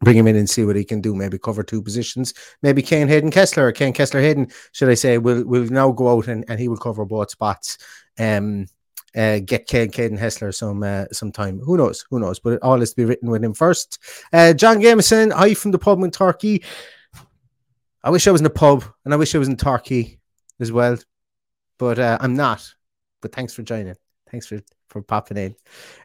bring 0.00 0.16
him 0.16 0.26
in 0.26 0.36
and 0.36 0.48
see 0.48 0.64
what 0.64 0.76
he 0.76 0.84
can 0.84 1.00
do. 1.00 1.14
Maybe 1.14 1.38
cover 1.38 1.62
two 1.62 1.82
positions. 1.82 2.34
Maybe 2.62 2.82
Kaine 2.82 3.08
Hayden 3.08 3.30
Kesler 3.30 3.58
or 3.58 3.72
Kaine 3.72 3.92
Kesler 3.92 4.20
Hayden, 4.20 4.48
should 4.72 4.88
I 4.88 4.94
say, 4.94 5.18
will 5.18 5.44
will 5.44 5.64
now 5.66 5.92
go 5.92 6.10
out 6.10 6.28
and, 6.28 6.44
and 6.48 6.58
he 6.58 6.68
will 6.68 6.76
cover 6.76 7.04
both 7.04 7.30
spots. 7.30 7.78
Um, 8.18 8.66
uh, 9.16 9.40
get 9.40 9.66
Kane 9.66 9.90
Caden 9.90 10.18
Hessler 10.18 10.54
some 10.54 10.82
uh, 10.82 11.06
some 11.12 11.32
time. 11.32 11.58
Who 11.60 11.76
knows? 11.76 12.04
Who 12.10 12.20
knows? 12.20 12.38
But 12.38 12.54
it 12.54 12.62
all 12.62 12.78
has 12.78 12.90
to 12.90 12.96
be 12.96 13.04
written 13.04 13.30
with 13.30 13.44
him 13.44 13.54
first. 13.54 13.98
Uh, 14.32 14.52
John 14.52 14.78
Gameson, 14.78 15.32
hi 15.32 15.54
from 15.54 15.72
the 15.72 15.78
pub 15.78 16.02
in 16.02 16.10
Turkey. 16.10 16.62
I 18.02 18.10
wish 18.10 18.26
I 18.26 18.30
was 18.30 18.40
in 18.40 18.44
the 18.44 18.50
pub 18.50 18.84
and 19.04 19.12
I 19.12 19.16
wish 19.16 19.34
I 19.34 19.38
was 19.38 19.48
in 19.48 19.56
Turkey 19.56 20.20
as 20.58 20.72
well, 20.72 20.96
but 21.78 21.98
uh, 21.98 22.18
I'm 22.20 22.34
not. 22.34 22.72
But 23.20 23.32
thanks 23.32 23.52
for 23.52 23.62
joining. 23.62 23.96
Thanks 24.30 24.46
for 24.46 24.60
for 24.88 25.02
popping 25.02 25.36
in. 25.36 25.56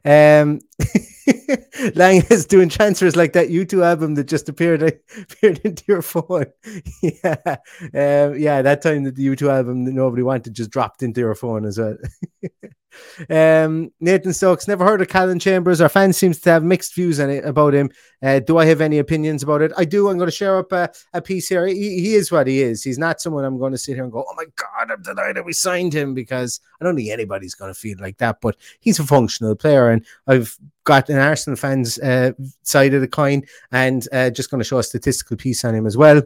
Um, 0.03 0.59
Lange 1.95 2.23
is 2.29 2.45
doing 2.45 2.69
transfers 2.69 3.15
like 3.15 3.33
that 3.33 3.49
U2 3.49 3.83
album 3.83 4.15
that 4.15 4.25
just 4.27 4.49
appeared 4.49 4.81
appeared 5.21 5.59
into 5.63 5.83
your 5.87 6.01
phone. 6.01 6.45
yeah, 7.01 7.35
um, 7.45 8.37
yeah, 8.37 8.61
that 8.61 8.81
time 8.81 9.03
that 9.03 9.15
the 9.15 9.25
U2 9.25 9.49
album 9.49 9.85
that 9.85 9.93
nobody 9.93 10.23
wanted 10.23 10.53
just 10.53 10.71
dropped 10.71 11.03
into 11.03 11.21
your 11.21 11.35
phone 11.35 11.65
as 11.65 11.79
well. 11.79 11.97
Um, 13.29 13.91
Nathan 13.99 14.33
Stokes 14.33 14.67
never 14.67 14.85
heard 14.85 15.01
of 15.01 15.07
Calum 15.07 15.39
Chambers. 15.39 15.81
Our 15.81 15.89
fans 15.89 16.17
seems 16.17 16.39
to 16.41 16.51
have 16.51 16.63
mixed 16.63 16.95
views 16.95 17.19
on 17.19 17.29
it 17.29 17.45
about 17.45 17.73
him. 17.73 17.89
Uh, 18.21 18.39
do 18.39 18.57
I 18.57 18.65
have 18.65 18.81
any 18.81 18.99
opinions 18.99 19.43
about 19.43 19.61
it? 19.61 19.71
I 19.77 19.85
do. 19.85 20.09
I'm 20.09 20.17
going 20.17 20.29
to 20.29 20.35
share 20.35 20.57
up 20.57 20.71
a, 20.71 20.89
a 21.13 21.21
piece 21.21 21.47
here. 21.47 21.67
He, 21.67 21.99
he, 22.01 22.15
is 22.15 22.31
what 22.31 22.47
he 22.47 22.61
is. 22.61 22.83
He's 22.83 22.97
not 22.97 23.21
someone 23.21 23.43
I'm 23.43 23.57
going 23.57 23.71
to 23.71 23.77
sit 23.77 23.95
here 23.95 24.03
and 24.03 24.11
go, 24.11 24.25
"Oh 24.27 24.35
my 24.35 24.45
god, 24.55 24.91
I'm 24.91 25.01
delighted 25.01 25.45
we 25.45 25.53
signed 25.53 25.93
him," 25.93 26.13
because 26.13 26.59
I 26.79 26.85
don't 26.85 26.95
think 26.95 27.09
anybody's 27.09 27.55
going 27.55 27.73
to 27.73 27.79
feel 27.79 27.97
like 27.99 28.17
that. 28.17 28.41
But 28.41 28.57
he's 28.79 28.99
a 28.99 29.03
functional 29.03 29.55
player, 29.55 29.89
and 29.89 30.05
I've 30.27 30.57
got 30.83 31.09
an 31.09 31.19
Arsenal 31.19 31.57
fans 31.57 31.99
uh, 31.99 32.31
side 32.63 32.93
of 32.93 33.01
the 33.01 33.07
coin, 33.07 33.43
and 33.71 34.07
uh, 34.11 34.29
just 34.29 34.49
going 34.49 34.59
to 34.59 34.67
show 34.67 34.79
a 34.79 34.83
statistical 34.83 35.37
piece 35.37 35.63
on 35.65 35.75
him 35.75 35.85
as 35.85 35.97
well. 35.97 36.21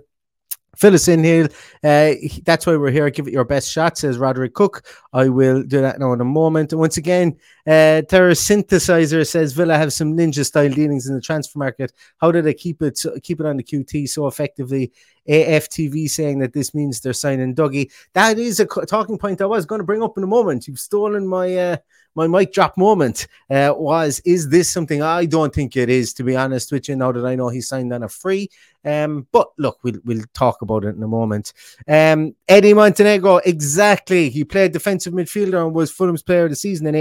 Fill 0.75 0.93
us 0.93 1.07
in 1.07 1.23
here. 1.23 1.49
Uh, 1.83 2.13
that's 2.45 2.65
why 2.65 2.75
we're 2.77 2.91
here. 2.91 3.09
Give 3.09 3.27
it 3.27 3.33
your 3.33 3.43
best 3.43 3.71
shot, 3.71 3.97
says 3.97 4.17
Roderick 4.17 4.53
Cook. 4.53 4.85
I 5.13 5.29
will 5.29 5.63
do 5.63 5.81
that 5.81 5.99
now 5.99 6.13
in 6.13 6.21
a 6.21 6.25
moment. 6.25 6.71
And 6.71 6.79
once 6.79 6.97
again, 6.97 7.37
uh, 7.69 8.01
Terra 8.01 8.31
Synthesizer 8.31 9.27
says 9.27 9.53
Villa 9.53 9.77
have 9.77 9.93
some 9.93 10.17
ninja 10.17 10.43
style 10.43 10.71
dealings 10.71 11.07
in 11.07 11.13
the 11.13 11.21
transfer 11.21 11.59
market. 11.59 11.93
How 12.17 12.31
do 12.31 12.41
they 12.41 12.55
keep 12.55 12.81
it 12.81 12.99
keep 13.21 13.39
it 13.39 13.45
on 13.45 13.57
the 13.57 13.63
QT 13.63 14.09
so 14.09 14.25
effectively? 14.25 14.91
AFTV 15.29 16.09
saying 16.09 16.39
that 16.39 16.53
this 16.53 16.73
means 16.73 16.99
they're 16.99 17.13
signing 17.13 17.53
Dougie. 17.53 17.91
That 18.13 18.39
is 18.39 18.59
a 18.59 18.65
talking 18.65 19.19
point 19.19 19.41
I 19.41 19.45
was 19.45 19.67
going 19.67 19.79
to 19.79 19.85
bring 19.85 20.01
up 20.01 20.17
in 20.17 20.23
a 20.23 20.27
moment. 20.27 20.67
You've 20.67 20.79
stolen 20.79 21.27
my 21.27 21.55
uh, 21.55 21.77
my 22.15 22.27
mic 22.27 22.51
drop 22.51 22.77
moment. 22.77 23.27
Uh, 23.49 23.73
was 23.77 24.19
is 24.25 24.49
this 24.49 24.69
something 24.69 25.01
I 25.01 25.25
don't 25.25 25.53
think 25.53 25.77
it 25.77 25.89
is 25.89 26.13
to 26.13 26.23
be 26.23 26.35
honest 26.35 26.71
with 26.71 26.89
you? 26.89 26.95
Now 26.95 27.11
that 27.11 27.25
I 27.25 27.35
know 27.35 27.49
he 27.49 27.61
signed 27.61 27.93
on 27.93 28.03
a 28.03 28.09
free, 28.09 28.49
um, 28.83 29.27
but 29.31 29.49
look, 29.57 29.79
we'll 29.83 29.99
we'll 30.03 30.23
talk 30.33 30.61
about 30.61 30.85
it 30.85 30.95
in 30.95 31.03
a 31.03 31.07
moment. 31.07 31.53
Um, 31.87 32.35
Eddie 32.47 32.73
Montenegro, 32.73 33.37
exactly. 33.37 34.29
He 34.29 34.43
played 34.43 34.71
defensive 34.71 35.13
midfielder 35.13 35.63
and 35.63 35.75
was 35.75 35.91
Fulham's 35.91 36.23
player 36.23 36.45
of 36.45 36.49
the 36.49 36.55
season 36.55 36.87
in 36.87 36.95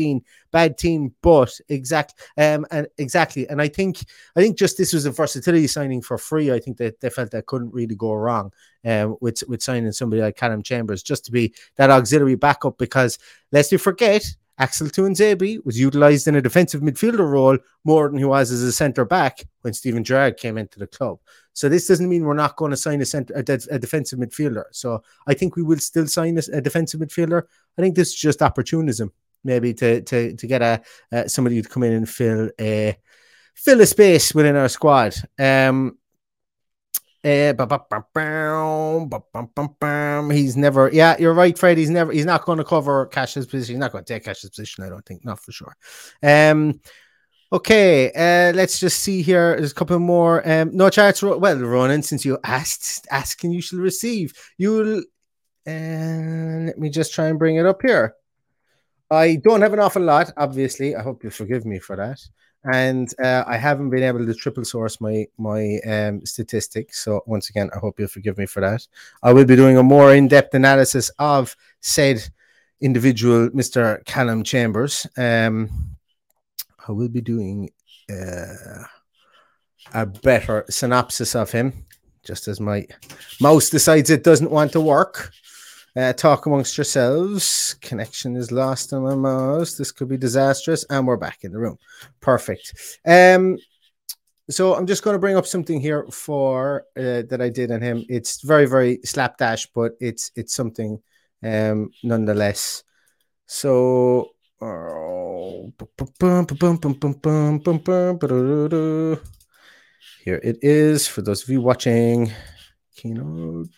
18-19. 0.00 0.22
Bad 0.52 0.78
team, 0.78 1.14
but 1.22 1.52
exact 1.68 2.14
um 2.36 2.66
and 2.72 2.88
exactly. 2.98 3.48
And 3.48 3.62
I 3.62 3.68
think 3.68 3.98
I 4.34 4.40
think 4.40 4.58
just 4.58 4.76
this 4.76 4.92
was 4.92 5.06
a 5.06 5.12
versatility 5.12 5.68
signing 5.68 6.02
for 6.02 6.18
free. 6.18 6.50
I 6.50 6.58
think 6.58 6.76
that 6.78 7.00
they 7.00 7.08
felt 7.08 7.30
that 7.30 7.46
couldn't 7.46 7.72
really 7.72 7.94
go 7.94 8.14
wrong 8.14 8.52
um 8.84 9.16
with 9.20 9.44
with 9.46 9.62
signing 9.62 9.92
somebody 9.92 10.22
like 10.22 10.36
Calum 10.36 10.64
Chambers 10.64 11.04
just 11.04 11.24
to 11.26 11.30
be 11.30 11.54
that 11.76 11.90
auxiliary 11.90 12.34
backup 12.34 12.78
because 12.78 13.16
lest 13.52 13.70
you 13.70 13.78
forget 13.78 14.24
Axel 14.60 14.88
Tuanzebe 14.88 15.64
was 15.64 15.80
utilised 15.80 16.28
in 16.28 16.34
a 16.34 16.42
defensive 16.42 16.82
midfielder 16.82 17.26
role 17.26 17.56
more 17.84 18.10
than 18.10 18.18
he 18.18 18.26
was 18.26 18.52
as 18.52 18.62
a 18.62 18.70
centre 18.70 19.06
back 19.06 19.46
when 19.62 19.72
Steven 19.72 20.04
Gerrard 20.04 20.36
came 20.36 20.58
into 20.58 20.78
the 20.78 20.86
club. 20.86 21.18
So 21.54 21.70
this 21.70 21.88
doesn't 21.88 22.08
mean 22.08 22.24
we're 22.24 22.34
not 22.34 22.56
going 22.56 22.70
to 22.70 22.76
sign 22.76 23.00
a, 23.00 23.06
center, 23.06 23.32
a, 23.34 23.60
a 23.70 23.78
defensive 23.78 24.18
midfielder. 24.18 24.64
So 24.72 25.02
I 25.26 25.32
think 25.32 25.56
we 25.56 25.62
will 25.62 25.78
still 25.78 26.06
sign 26.06 26.36
a, 26.36 26.42
a, 26.52 26.60
defensive 26.60 27.00
midfielder. 27.00 27.44
I 27.78 27.82
think 27.82 27.96
this 27.96 28.08
is 28.08 28.14
just 28.14 28.42
opportunism, 28.42 29.12
maybe 29.44 29.74
to 29.74 30.02
to 30.02 30.36
to 30.36 30.46
get 30.46 30.62
a 30.62 30.82
uh, 31.12 31.26
somebody 31.28 31.62
to 31.62 31.68
come 31.68 31.82
in 31.82 31.92
and 31.92 32.08
fill 32.08 32.50
a 32.60 32.96
fill 33.54 33.80
a 33.80 33.86
space 33.86 34.34
within 34.34 34.56
our 34.56 34.68
squad. 34.68 35.14
Um, 35.38 35.98
uh, 37.22 37.52
he's 40.30 40.56
never, 40.56 40.90
yeah, 40.90 41.16
you're 41.18 41.34
right, 41.34 41.58
Fred. 41.58 41.76
He's 41.76 41.90
never, 41.90 42.12
he's 42.12 42.24
not 42.24 42.46
going 42.46 42.56
to 42.58 42.64
cover 42.64 43.06
Cash's 43.06 43.46
position. 43.46 43.74
He's 43.74 43.80
not 43.80 43.92
going 43.92 44.04
to 44.04 44.14
take 44.14 44.24
Cash's 44.24 44.48
position, 44.48 44.84
I 44.84 44.88
don't 44.88 45.04
think, 45.04 45.22
not 45.24 45.38
for 45.38 45.52
sure. 45.52 45.76
Um, 46.22 46.80
okay, 47.52 48.10
uh, 48.12 48.54
let's 48.54 48.80
just 48.80 49.00
see 49.00 49.20
here. 49.20 49.56
There's 49.56 49.72
a 49.72 49.74
couple 49.74 49.98
more. 49.98 50.48
Um, 50.48 50.70
no 50.74 50.88
charts. 50.88 51.22
Well, 51.22 51.58
Ronan, 51.58 52.02
since 52.02 52.24
you 52.24 52.38
asked, 52.42 53.06
asking, 53.10 53.52
you 53.52 53.60
shall 53.60 53.80
receive. 53.80 54.32
You'll, 54.56 55.02
and 55.66 56.62
uh, 56.62 56.66
let 56.68 56.78
me 56.78 56.88
just 56.88 57.12
try 57.12 57.26
and 57.26 57.38
bring 57.38 57.56
it 57.56 57.66
up 57.66 57.82
here. 57.82 58.14
I 59.10 59.36
don't 59.36 59.62
have 59.62 59.72
an 59.72 59.80
awful 59.80 60.02
lot, 60.02 60.32
obviously. 60.36 60.94
I 60.94 61.02
hope 61.02 61.24
you 61.24 61.30
forgive 61.30 61.64
me 61.64 61.78
for 61.78 61.96
that 61.96 62.20
and 62.64 63.12
uh, 63.22 63.44
I 63.46 63.56
haven't 63.56 63.90
been 63.90 64.02
able 64.02 64.24
to 64.24 64.34
triple 64.34 64.64
source 64.64 65.00
my 65.00 65.26
my 65.38 65.78
um, 65.86 66.24
statistics. 66.26 67.02
So 67.02 67.22
once 67.26 67.48
again, 67.48 67.70
I 67.74 67.78
hope 67.78 67.98
you'll 67.98 68.08
forgive 68.08 68.38
me 68.38 68.46
for 68.46 68.60
that. 68.60 68.86
I 69.22 69.32
will 69.32 69.44
be 69.44 69.56
doing 69.56 69.78
a 69.78 69.82
more 69.82 70.14
in 70.14 70.28
depth 70.28 70.54
analysis 70.54 71.10
of 71.18 71.56
said 71.80 72.22
individual, 72.80 73.50
Mister 73.54 74.02
Calum 74.04 74.42
Chambers. 74.42 75.06
Um, 75.16 75.96
I 76.86 76.92
will 76.92 77.08
be 77.08 77.20
doing 77.20 77.70
uh, 78.10 78.84
a 79.94 80.06
better 80.06 80.64
synopsis 80.68 81.34
of 81.34 81.50
him, 81.50 81.72
just 82.24 82.48
as 82.48 82.60
my 82.60 82.86
mouse 83.40 83.70
decides 83.70 84.10
it 84.10 84.24
doesn't 84.24 84.50
want 84.50 84.72
to 84.72 84.80
work. 84.80 85.32
Uh, 85.96 86.12
talk 86.12 86.46
amongst 86.46 86.76
yourselves. 86.78 87.74
Connection 87.80 88.36
is 88.36 88.52
lost 88.52 88.92
on 88.92 89.02
my 89.02 89.14
mouse. 89.14 89.74
This 89.74 89.90
could 89.90 90.08
be 90.08 90.16
disastrous. 90.16 90.84
And 90.88 91.06
we're 91.06 91.16
back 91.16 91.38
in 91.42 91.52
the 91.52 91.58
room. 91.58 91.78
Perfect. 92.20 93.00
Um, 93.04 93.58
so 94.48 94.74
I'm 94.74 94.86
just 94.86 95.02
going 95.02 95.14
to 95.14 95.20
bring 95.20 95.36
up 95.36 95.46
something 95.46 95.80
here 95.80 96.06
for 96.10 96.84
uh, 96.96 97.22
that 97.28 97.40
I 97.40 97.48
did 97.48 97.70
on 97.70 97.80
him. 97.80 98.04
It's 98.08 98.42
very, 98.42 98.66
very 98.66 99.00
slapdash, 99.04 99.66
but 99.74 99.92
it's 100.00 100.30
it's 100.34 100.54
something 100.54 101.00
um, 101.42 101.90
nonetheless. 102.02 102.84
So 103.46 104.30
here 110.24 110.40
it 110.42 110.58
is 110.62 111.06
for 111.06 111.22
those 111.22 111.42
of 111.42 111.48
you 111.48 111.60
watching. 111.60 112.32
Keynote 112.96 113.68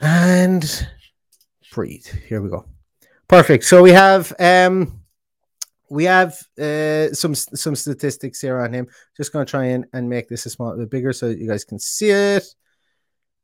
and 0.00 0.88
breathe. 1.72 2.06
Here 2.28 2.40
we 2.40 2.50
go. 2.50 2.64
Perfect. 3.28 3.64
So 3.64 3.82
we 3.82 3.90
have 3.90 4.32
um 4.38 5.00
we 5.88 6.04
have 6.04 6.36
uh 6.60 7.12
some 7.12 7.34
some 7.34 7.74
statistics 7.74 8.40
here 8.40 8.60
on 8.60 8.72
him. 8.72 8.88
Just 9.16 9.32
gonna 9.32 9.44
try 9.44 9.66
and, 9.66 9.86
and 9.92 10.08
make 10.08 10.28
this 10.28 10.46
a 10.46 10.50
small 10.50 10.76
bit 10.76 10.90
bigger 10.90 11.12
so 11.12 11.28
you 11.28 11.48
guys 11.48 11.64
can 11.64 11.78
see 11.78 12.10
it. 12.10 12.44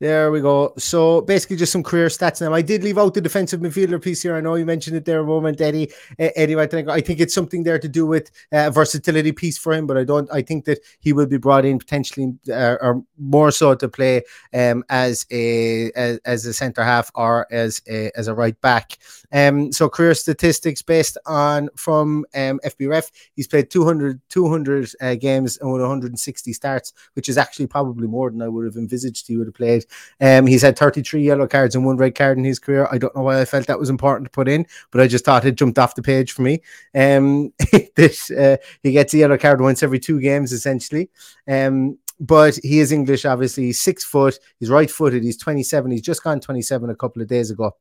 There 0.02 0.32
we 0.32 0.40
go. 0.40 0.74
So 0.78 1.20
basically, 1.20 1.54
just 1.54 1.70
some 1.70 1.84
career 1.84 2.08
stats 2.08 2.40
now. 2.40 2.52
I 2.52 2.60
did 2.60 2.82
leave 2.82 2.98
out 2.98 3.14
the 3.14 3.20
defensive 3.20 3.60
midfielder 3.60 4.02
piece 4.02 4.20
here. 4.20 4.34
I 4.34 4.40
know 4.40 4.56
you 4.56 4.66
mentioned 4.66 4.96
it 4.96 5.04
there 5.04 5.20
a 5.20 5.24
moment, 5.24 5.60
Eddie. 5.60 5.92
Uh, 6.18 6.30
Eddie, 6.34 6.56
I 6.56 6.66
think 6.66 6.88
I 6.88 7.00
think 7.00 7.20
it's 7.20 7.32
something 7.32 7.62
there 7.62 7.78
to 7.78 7.88
do 7.88 8.04
with 8.04 8.32
uh, 8.50 8.70
versatility 8.70 9.30
piece 9.30 9.58
for 9.58 9.72
him, 9.72 9.86
but 9.86 9.96
I 9.96 10.02
don't. 10.02 10.28
I 10.32 10.42
think 10.42 10.64
that 10.64 10.80
he 10.98 11.12
will 11.12 11.26
be 11.26 11.36
brought 11.36 11.64
in 11.64 11.78
potentially, 11.78 12.34
uh, 12.50 12.78
or 12.80 13.04
more 13.16 13.52
so 13.52 13.76
to 13.76 13.88
play 13.88 14.24
um, 14.52 14.82
as 14.88 15.24
a 15.30 15.92
as, 15.92 16.18
as 16.24 16.46
a 16.46 16.52
centre 16.52 16.82
half 16.82 17.12
or 17.14 17.46
as 17.52 17.80
a 17.88 18.10
as 18.16 18.26
a 18.26 18.34
right 18.34 18.60
back. 18.60 18.98
Um, 19.32 19.70
so 19.70 19.88
career 19.88 20.14
statistics 20.14 20.82
based 20.82 21.16
on 21.26 21.68
from 21.76 22.26
um, 22.34 22.58
FBref, 22.64 23.08
he's 23.36 23.46
played 23.46 23.70
200 23.70 24.20
200 24.28 24.90
uh, 25.00 25.14
games 25.14 25.58
and 25.58 25.70
160 25.70 26.52
starts, 26.52 26.92
which 27.14 27.28
is 27.28 27.38
actually 27.38 27.68
probably 27.68 28.08
more 28.08 28.30
than 28.30 28.42
I 28.42 28.48
would 28.48 28.66
have 28.66 28.74
envisaged 28.74 29.28
he 29.28 29.36
would 29.36 29.46
have 29.46 29.54
played. 29.54 29.86
Um, 30.20 30.46
he's 30.46 30.62
had 30.62 30.78
33 30.78 31.22
yellow 31.22 31.46
cards 31.46 31.74
and 31.74 31.84
one 31.84 31.96
red 31.96 32.14
card 32.14 32.38
in 32.38 32.44
his 32.44 32.58
career. 32.58 32.88
I 32.90 32.98
don't 32.98 33.14
know 33.14 33.22
why 33.22 33.40
I 33.40 33.44
felt 33.44 33.66
that 33.66 33.78
was 33.78 33.90
important 33.90 34.26
to 34.26 34.30
put 34.30 34.48
in, 34.48 34.66
but 34.90 35.00
I 35.00 35.06
just 35.06 35.24
thought 35.24 35.44
it 35.44 35.56
jumped 35.56 35.78
off 35.78 35.94
the 35.94 36.02
page 36.02 36.32
for 36.32 36.42
me. 36.42 36.62
Um, 36.94 37.52
this 37.96 38.30
uh, 38.30 38.56
he 38.82 38.92
gets 38.92 39.14
a 39.14 39.18
yellow 39.18 39.38
card 39.38 39.60
once 39.60 39.82
every 39.82 39.98
two 39.98 40.20
games 40.20 40.52
essentially. 40.52 41.10
Um, 41.48 41.98
but 42.20 42.58
he 42.62 42.78
is 42.78 42.92
English, 42.92 43.24
obviously. 43.24 43.64
He's 43.64 43.80
six 43.80 44.04
foot. 44.04 44.38
He's 44.60 44.70
right 44.70 44.90
footed. 44.90 45.24
He's 45.24 45.38
27. 45.38 45.90
He's 45.90 46.02
just 46.02 46.22
gone 46.22 46.38
27 46.38 46.88
a 46.88 46.94
couple 46.94 47.20
of 47.20 47.28
days 47.28 47.50
ago 47.50 47.74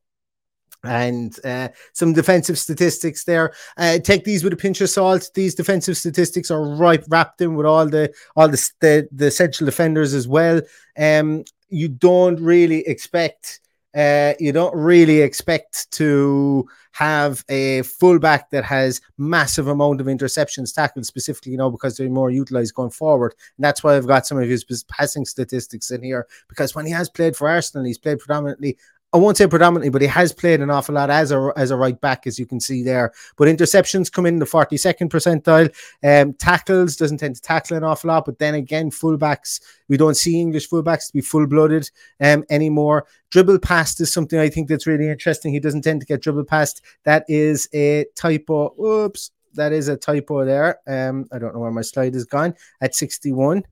and 0.84 1.38
uh, 1.44 1.68
some 1.92 2.12
defensive 2.12 2.58
statistics 2.58 3.24
there. 3.24 3.52
Uh, 3.76 3.98
take 3.98 4.24
these 4.24 4.42
with 4.42 4.52
a 4.52 4.56
pinch 4.56 4.80
of 4.80 4.90
salt. 4.90 5.30
These 5.34 5.54
defensive 5.54 5.96
statistics 5.96 6.50
are 6.50 6.62
right 6.76 7.04
wrapped 7.08 7.40
in 7.40 7.54
with 7.54 7.66
all 7.66 7.86
the 7.86 8.12
all 8.36 8.48
the 8.48 8.70
the, 8.80 9.08
the 9.12 9.30
central 9.30 9.66
defenders 9.66 10.14
as 10.14 10.26
well. 10.26 10.60
Um, 10.98 11.44
you 11.72 11.88
don't 11.88 12.38
really 12.40 12.86
expect. 12.86 13.60
Uh, 13.94 14.32
you 14.38 14.52
don't 14.52 14.74
really 14.74 15.20
expect 15.20 15.90
to 15.92 16.66
have 16.92 17.44
a 17.48 17.82
fullback 17.82 18.50
that 18.50 18.64
has 18.64 19.00
massive 19.18 19.66
amount 19.68 20.00
of 20.00 20.06
interceptions 20.06 20.74
tackled 20.74 21.04
specifically, 21.04 21.52
you 21.52 21.58
know, 21.58 21.70
because 21.70 21.96
they're 21.96 22.08
more 22.08 22.30
utilized 22.30 22.74
going 22.74 22.90
forward. 22.90 23.34
And 23.56 23.64
that's 23.64 23.82
why 23.82 23.96
I've 23.96 24.06
got 24.06 24.26
some 24.26 24.38
of 24.38 24.48
his 24.48 24.64
passing 24.88 25.24
statistics 25.24 25.90
in 25.90 26.02
here 26.02 26.26
because 26.48 26.74
when 26.74 26.86
he 26.86 26.92
has 26.92 27.10
played 27.10 27.36
for 27.36 27.48
Arsenal, 27.48 27.84
he's 27.86 27.98
played 27.98 28.18
predominantly 28.18 28.78
I 29.14 29.18
won't 29.18 29.36
say 29.36 29.46
predominantly, 29.46 29.90
but 29.90 30.00
he 30.00 30.08
has 30.08 30.32
played 30.32 30.60
an 30.60 30.70
awful 30.70 30.94
lot 30.94 31.10
as 31.10 31.32
a 31.32 31.52
as 31.54 31.70
a 31.70 31.76
right 31.76 32.00
back, 32.00 32.26
as 32.26 32.38
you 32.38 32.46
can 32.46 32.60
see 32.60 32.82
there. 32.82 33.12
But 33.36 33.48
interceptions 33.48 34.10
come 34.10 34.24
in 34.24 34.38
the 34.38 34.46
42nd 34.46 35.10
percentile. 35.10 35.68
Um, 36.02 36.32
tackles 36.34 36.96
doesn't 36.96 37.18
tend 37.18 37.36
to 37.36 37.42
tackle 37.42 37.76
an 37.76 37.84
awful 37.84 38.08
lot, 38.08 38.24
but 38.24 38.38
then 38.38 38.54
again, 38.54 38.90
fullbacks 38.90 39.60
we 39.88 39.98
don't 39.98 40.16
see 40.16 40.40
English 40.40 40.70
fullbacks 40.70 41.08
to 41.08 41.12
be 41.12 41.20
full 41.20 41.46
blooded 41.46 41.90
um, 42.22 42.44
anymore. 42.48 43.06
Dribble 43.30 43.58
past 43.58 44.00
is 44.00 44.10
something 44.10 44.38
I 44.38 44.48
think 44.48 44.68
that's 44.68 44.86
really 44.86 45.08
interesting. 45.10 45.52
He 45.52 45.60
doesn't 45.60 45.82
tend 45.82 46.00
to 46.00 46.06
get 46.06 46.22
dribble 46.22 46.44
past. 46.44 46.80
That 47.04 47.26
is 47.28 47.68
a 47.74 48.06
typo. 48.14 48.74
Oops, 48.82 49.30
that 49.54 49.72
is 49.72 49.88
a 49.88 49.96
typo 49.98 50.46
there. 50.46 50.80
Um, 50.86 51.26
I 51.30 51.38
don't 51.38 51.54
know 51.54 51.60
where 51.60 51.70
my 51.70 51.82
slide 51.82 52.14
is 52.14 52.24
gone 52.24 52.54
at 52.80 52.94
61. 52.94 53.64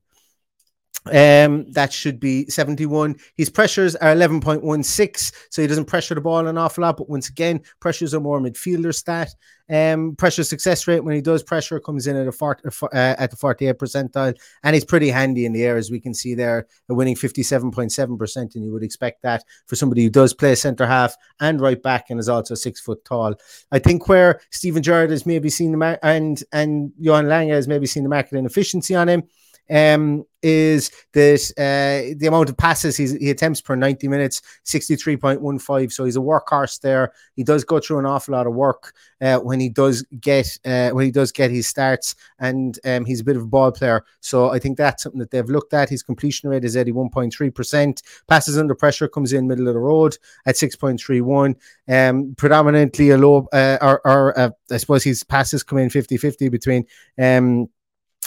Um, 1.07 1.71
that 1.73 1.93
should 1.93 2.21
be 2.21 2.47
71. 2.47 3.17
His 3.37 3.49
pressures 3.49 3.97
are 3.97 4.15
11.16, 4.15 5.33
so 5.51 5.63
he 5.63 5.69
doesn't 5.69 5.87
pressure 5.87 6.15
the 6.15 6.21
ball 6.21 6.47
an 6.47 6.59
awful 6.59 6.83
lot. 6.83 6.99
But 6.99 7.09
once 7.09 7.29
again, 7.29 7.63
pressures 7.81 8.15
are 8.15 8.21
more 8.21 8.39
midfielder 8.39 8.95
stat. 8.95 9.35
Um, 9.71 10.17
pressure 10.17 10.43
success 10.43 10.89
rate 10.89 11.05
when 11.05 11.15
he 11.15 11.21
does 11.21 11.45
pressure 11.45 11.79
comes 11.79 12.09
in 12.09 12.17
at 12.17 12.27
a 12.27 12.33
40, 12.33 12.69
uh, 12.83 12.89
at 12.93 13.31
the 13.31 13.37
48 13.37 13.79
percentile, 13.79 14.37
and 14.65 14.75
he's 14.75 14.85
pretty 14.85 15.09
handy 15.09 15.47
in 15.47 15.53
the 15.53 15.63
air, 15.63 15.77
as 15.77 15.93
we 15.93 16.01
can 16.01 16.13
see 16.13 16.35
there, 16.35 16.67
winning 16.89 17.15
57.7 17.15 18.19
percent. 18.19 18.57
And 18.57 18.65
you 18.65 18.73
would 18.73 18.83
expect 18.83 19.23
that 19.23 19.45
for 19.67 19.77
somebody 19.77 20.03
who 20.03 20.11
does 20.11 20.35
play 20.35 20.55
centre 20.57 20.87
half 20.87 21.17
and 21.39 21.61
right 21.61 21.81
back 21.81 22.11
and 22.11 22.19
is 22.19 22.29
also 22.29 22.55
six 22.57 22.81
foot 22.81 23.05
tall. 23.05 23.37
I 23.71 23.79
think 23.79 24.09
where 24.09 24.41
Steven 24.51 24.83
Gerrard 24.83 25.11
has 25.11 25.25
maybe 25.25 25.49
seen 25.49 25.71
the 25.71 25.79
mar- 25.79 26.01
and 26.03 26.43
and 26.53 26.93
Johan 26.99 27.29
Lange 27.29 27.51
has 27.51 27.69
maybe 27.69 27.87
seen 27.87 28.03
the 28.03 28.09
market 28.09 28.37
inefficiency 28.37 28.97
on 28.97 29.09
him 29.09 29.23
um, 29.71 30.25
is 30.43 30.91
that 31.13 31.53
uh, 31.59 32.17
the 32.19 32.27
amount 32.27 32.49
of 32.49 32.57
passes 32.57 32.97
he 32.97 33.31
attempts 33.31 33.61
per 33.61 33.77
90 33.77 34.09
minutes, 34.09 34.41
63.15. 34.65 35.93
So 35.93 36.05
he's 36.05 36.17
a 36.17 36.21
workhorse 36.21 36.81
there. 36.81 37.13
He 37.37 37.45
does 37.45 37.65
go 37.65 37.79
through 37.79 37.99
an 37.99 38.07
awful 38.07 38.33
lot 38.33 38.47
of 38.47 38.55
work 38.55 38.95
uh, 39.21 39.39
when 39.39 39.61
he 39.61 39.69
does 39.69 40.03
get 40.21 40.59
uh, 40.65 40.91
when 40.91 41.05
he 41.05 41.11
does 41.11 41.31
get 41.31 41.51
his 41.51 41.67
starts, 41.67 42.15
and 42.39 42.79
um, 42.85 43.05
he's 43.05 43.21
a 43.21 43.25
bit 43.25 43.37
of 43.37 43.43
a 43.43 43.47
ball 43.47 43.71
player. 43.71 44.05
So 44.21 44.51
I 44.51 44.59
think 44.59 44.79
that's 44.79 45.03
something 45.03 45.21
that 45.21 45.31
they've 45.31 45.49
looked 45.49 45.75
at. 45.75 45.89
His 45.89 46.03
completion 46.03 46.49
rate 46.49 46.65
is 46.65 46.77
81.3%. 46.77 48.03
Passes 48.27 48.59
under 48.59 48.75
pressure 48.75 49.09
comes 49.09 49.33
in 49.33 49.47
middle 49.47 49.69
of 49.69 49.75
the 49.75 49.81
road 49.81 50.17
at 50.47 50.55
6.31. 50.55 51.55
Um, 51.89 52.35
predominantly 52.37 53.11
a 53.11 53.19
low, 53.19 53.47
uh, 53.53 53.79
or, 53.83 54.01
or 54.07 54.39
uh, 54.39 54.51
I 54.71 54.77
suppose 54.79 55.05
his 55.05 55.23
passes 55.23 55.63
come 55.63 55.79
in 55.79 55.91
50 55.91 56.17
50 56.17 56.49
between. 56.49 56.87
Um, 57.19 57.69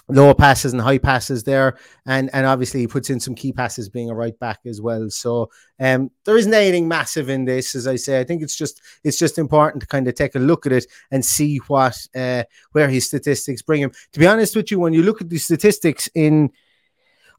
low 0.09 0.33
passes 0.33 0.73
and 0.73 0.81
high 0.81 0.97
passes 0.97 1.43
there, 1.43 1.77
and 2.05 2.29
and 2.33 2.45
obviously 2.45 2.81
he 2.81 2.87
puts 2.87 3.09
in 3.09 3.19
some 3.19 3.35
key 3.35 3.53
passes 3.53 3.89
being 3.89 4.09
a 4.09 4.15
right 4.15 4.37
back 4.39 4.59
as 4.65 4.81
well. 4.81 5.09
So 5.09 5.49
um, 5.79 6.11
there 6.25 6.37
isn't 6.37 6.53
anything 6.53 6.87
massive 6.87 7.29
in 7.29 7.45
this, 7.45 7.75
as 7.75 7.87
I 7.87 7.95
say. 7.95 8.19
I 8.19 8.23
think 8.23 8.41
it's 8.41 8.55
just 8.55 8.81
it's 9.03 9.17
just 9.17 9.37
important 9.37 9.81
to 9.81 9.87
kind 9.87 10.07
of 10.07 10.15
take 10.15 10.35
a 10.35 10.39
look 10.39 10.65
at 10.65 10.71
it 10.71 10.85
and 11.11 11.23
see 11.23 11.57
what 11.67 11.97
uh, 12.15 12.43
where 12.71 12.89
his 12.89 13.07
statistics 13.07 13.61
bring 13.61 13.81
him. 13.81 13.91
To 14.13 14.19
be 14.19 14.27
honest 14.27 14.55
with 14.55 14.71
you, 14.71 14.79
when 14.79 14.93
you 14.93 15.03
look 15.03 15.21
at 15.21 15.29
the 15.29 15.37
statistics 15.37 16.09
in 16.15 16.51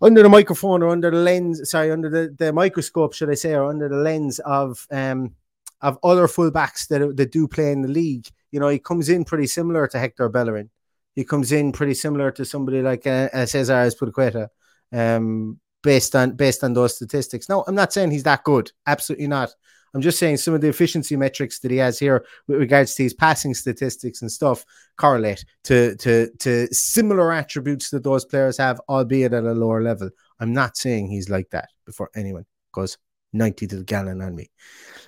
under 0.00 0.23
the 0.23 0.28
microphone 0.28 0.83
or 0.83 0.88
under 0.88 1.11
the 1.11 1.18
lens, 1.18 1.71
sorry, 1.71 1.90
under 1.90 2.11
the, 2.11 2.35
the 2.38 2.52
microscope, 2.52 3.14
should 3.14 3.30
I 3.30 3.35
say, 3.35 3.54
or 3.54 3.66
under 3.66 3.88
the 3.88 3.97
lens 3.97 4.38
of 4.40 4.87
um 4.90 5.35
of 5.83 5.99
other 6.02 6.26
fullbacks 6.26 6.88
that 6.88 7.16
that 7.16 7.30
do 7.30 7.47
play 7.47 7.73
in 7.73 7.83
the 7.83 7.88
league, 7.88 8.26
you 8.52 8.59
know, 8.59 8.68
he 8.68 8.78
comes 8.78 9.11
in 9.11 9.25
pretty 9.25 9.47
similar 9.47 9.87
to 9.88 9.99
Hector 9.99 10.30
Bellerin 10.30 10.71
he 11.14 11.25
comes 11.25 11.52
in 11.52 11.73
pretty 11.73 11.94
similar 11.94 12.30
to 12.33 12.44
somebody 12.44 12.83
like 12.83 13.06
uh, 13.06 13.28
uh, 13.33 13.47
Cesar 13.47 13.75
Azpilicueta, 13.75 14.49
um, 14.92 15.61
based 15.83 16.16
on 16.16 16.33
based 16.33 16.64
on 16.64 16.73
those 16.73 16.97
statistics. 16.97 17.49
No, 17.49 17.64
I'm 17.66 17.75
not 17.75 17.92
saying 17.92 18.11
he's 18.11 18.25
that 18.25 18.44
good. 18.44 18.71
Absolutely 18.87 19.28
not. 19.28 19.54
I'm 19.94 20.00
just 20.00 20.18
saying 20.18 20.38
some 20.38 20.54
of 20.54 20.61
the 20.61 20.68
efficiency 20.68 21.14
metrics 21.14 21.61
that 21.61 21.71
he 21.71 21.76
has 21.76 22.00
here 22.00 22.26
with 22.49 22.59
regards 22.59 22.97
to 22.97 23.04
his 23.04 23.14
passing 23.14 23.54
statistics 23.54 24.23
and 24.23 24.30
stuff 24.30 24.64
correlate 24.97 25.44
to 25.64 25.94
to 25.97 26.30
to 26.40 26.66
similar 26.73 27.33
attributes 27.33 27.90
that 27.90 28.02
those 28.02 28.25
players 28.25 28.59
have, 28.59 28.80
albeit 28.88 29.33
at 29.33 29.44
a 29.44 29.52
lower 29.52 29.83
level. 29.83 30.11
I'm 30.40 30.52
not 30.52 30.76
saying 30.76 31.09
he's 31.09 31.30
like 31.30 31.50
that 31.50 31.68
before 31.87 32.11
anyone 32.14 32.44
goes 32.73 32.99
90 33.35 33.67
to 33.69 33.76
the 33.76 33.85
gallon 33.85 34.23
on 34.23 34.35
me. 34.35 34.50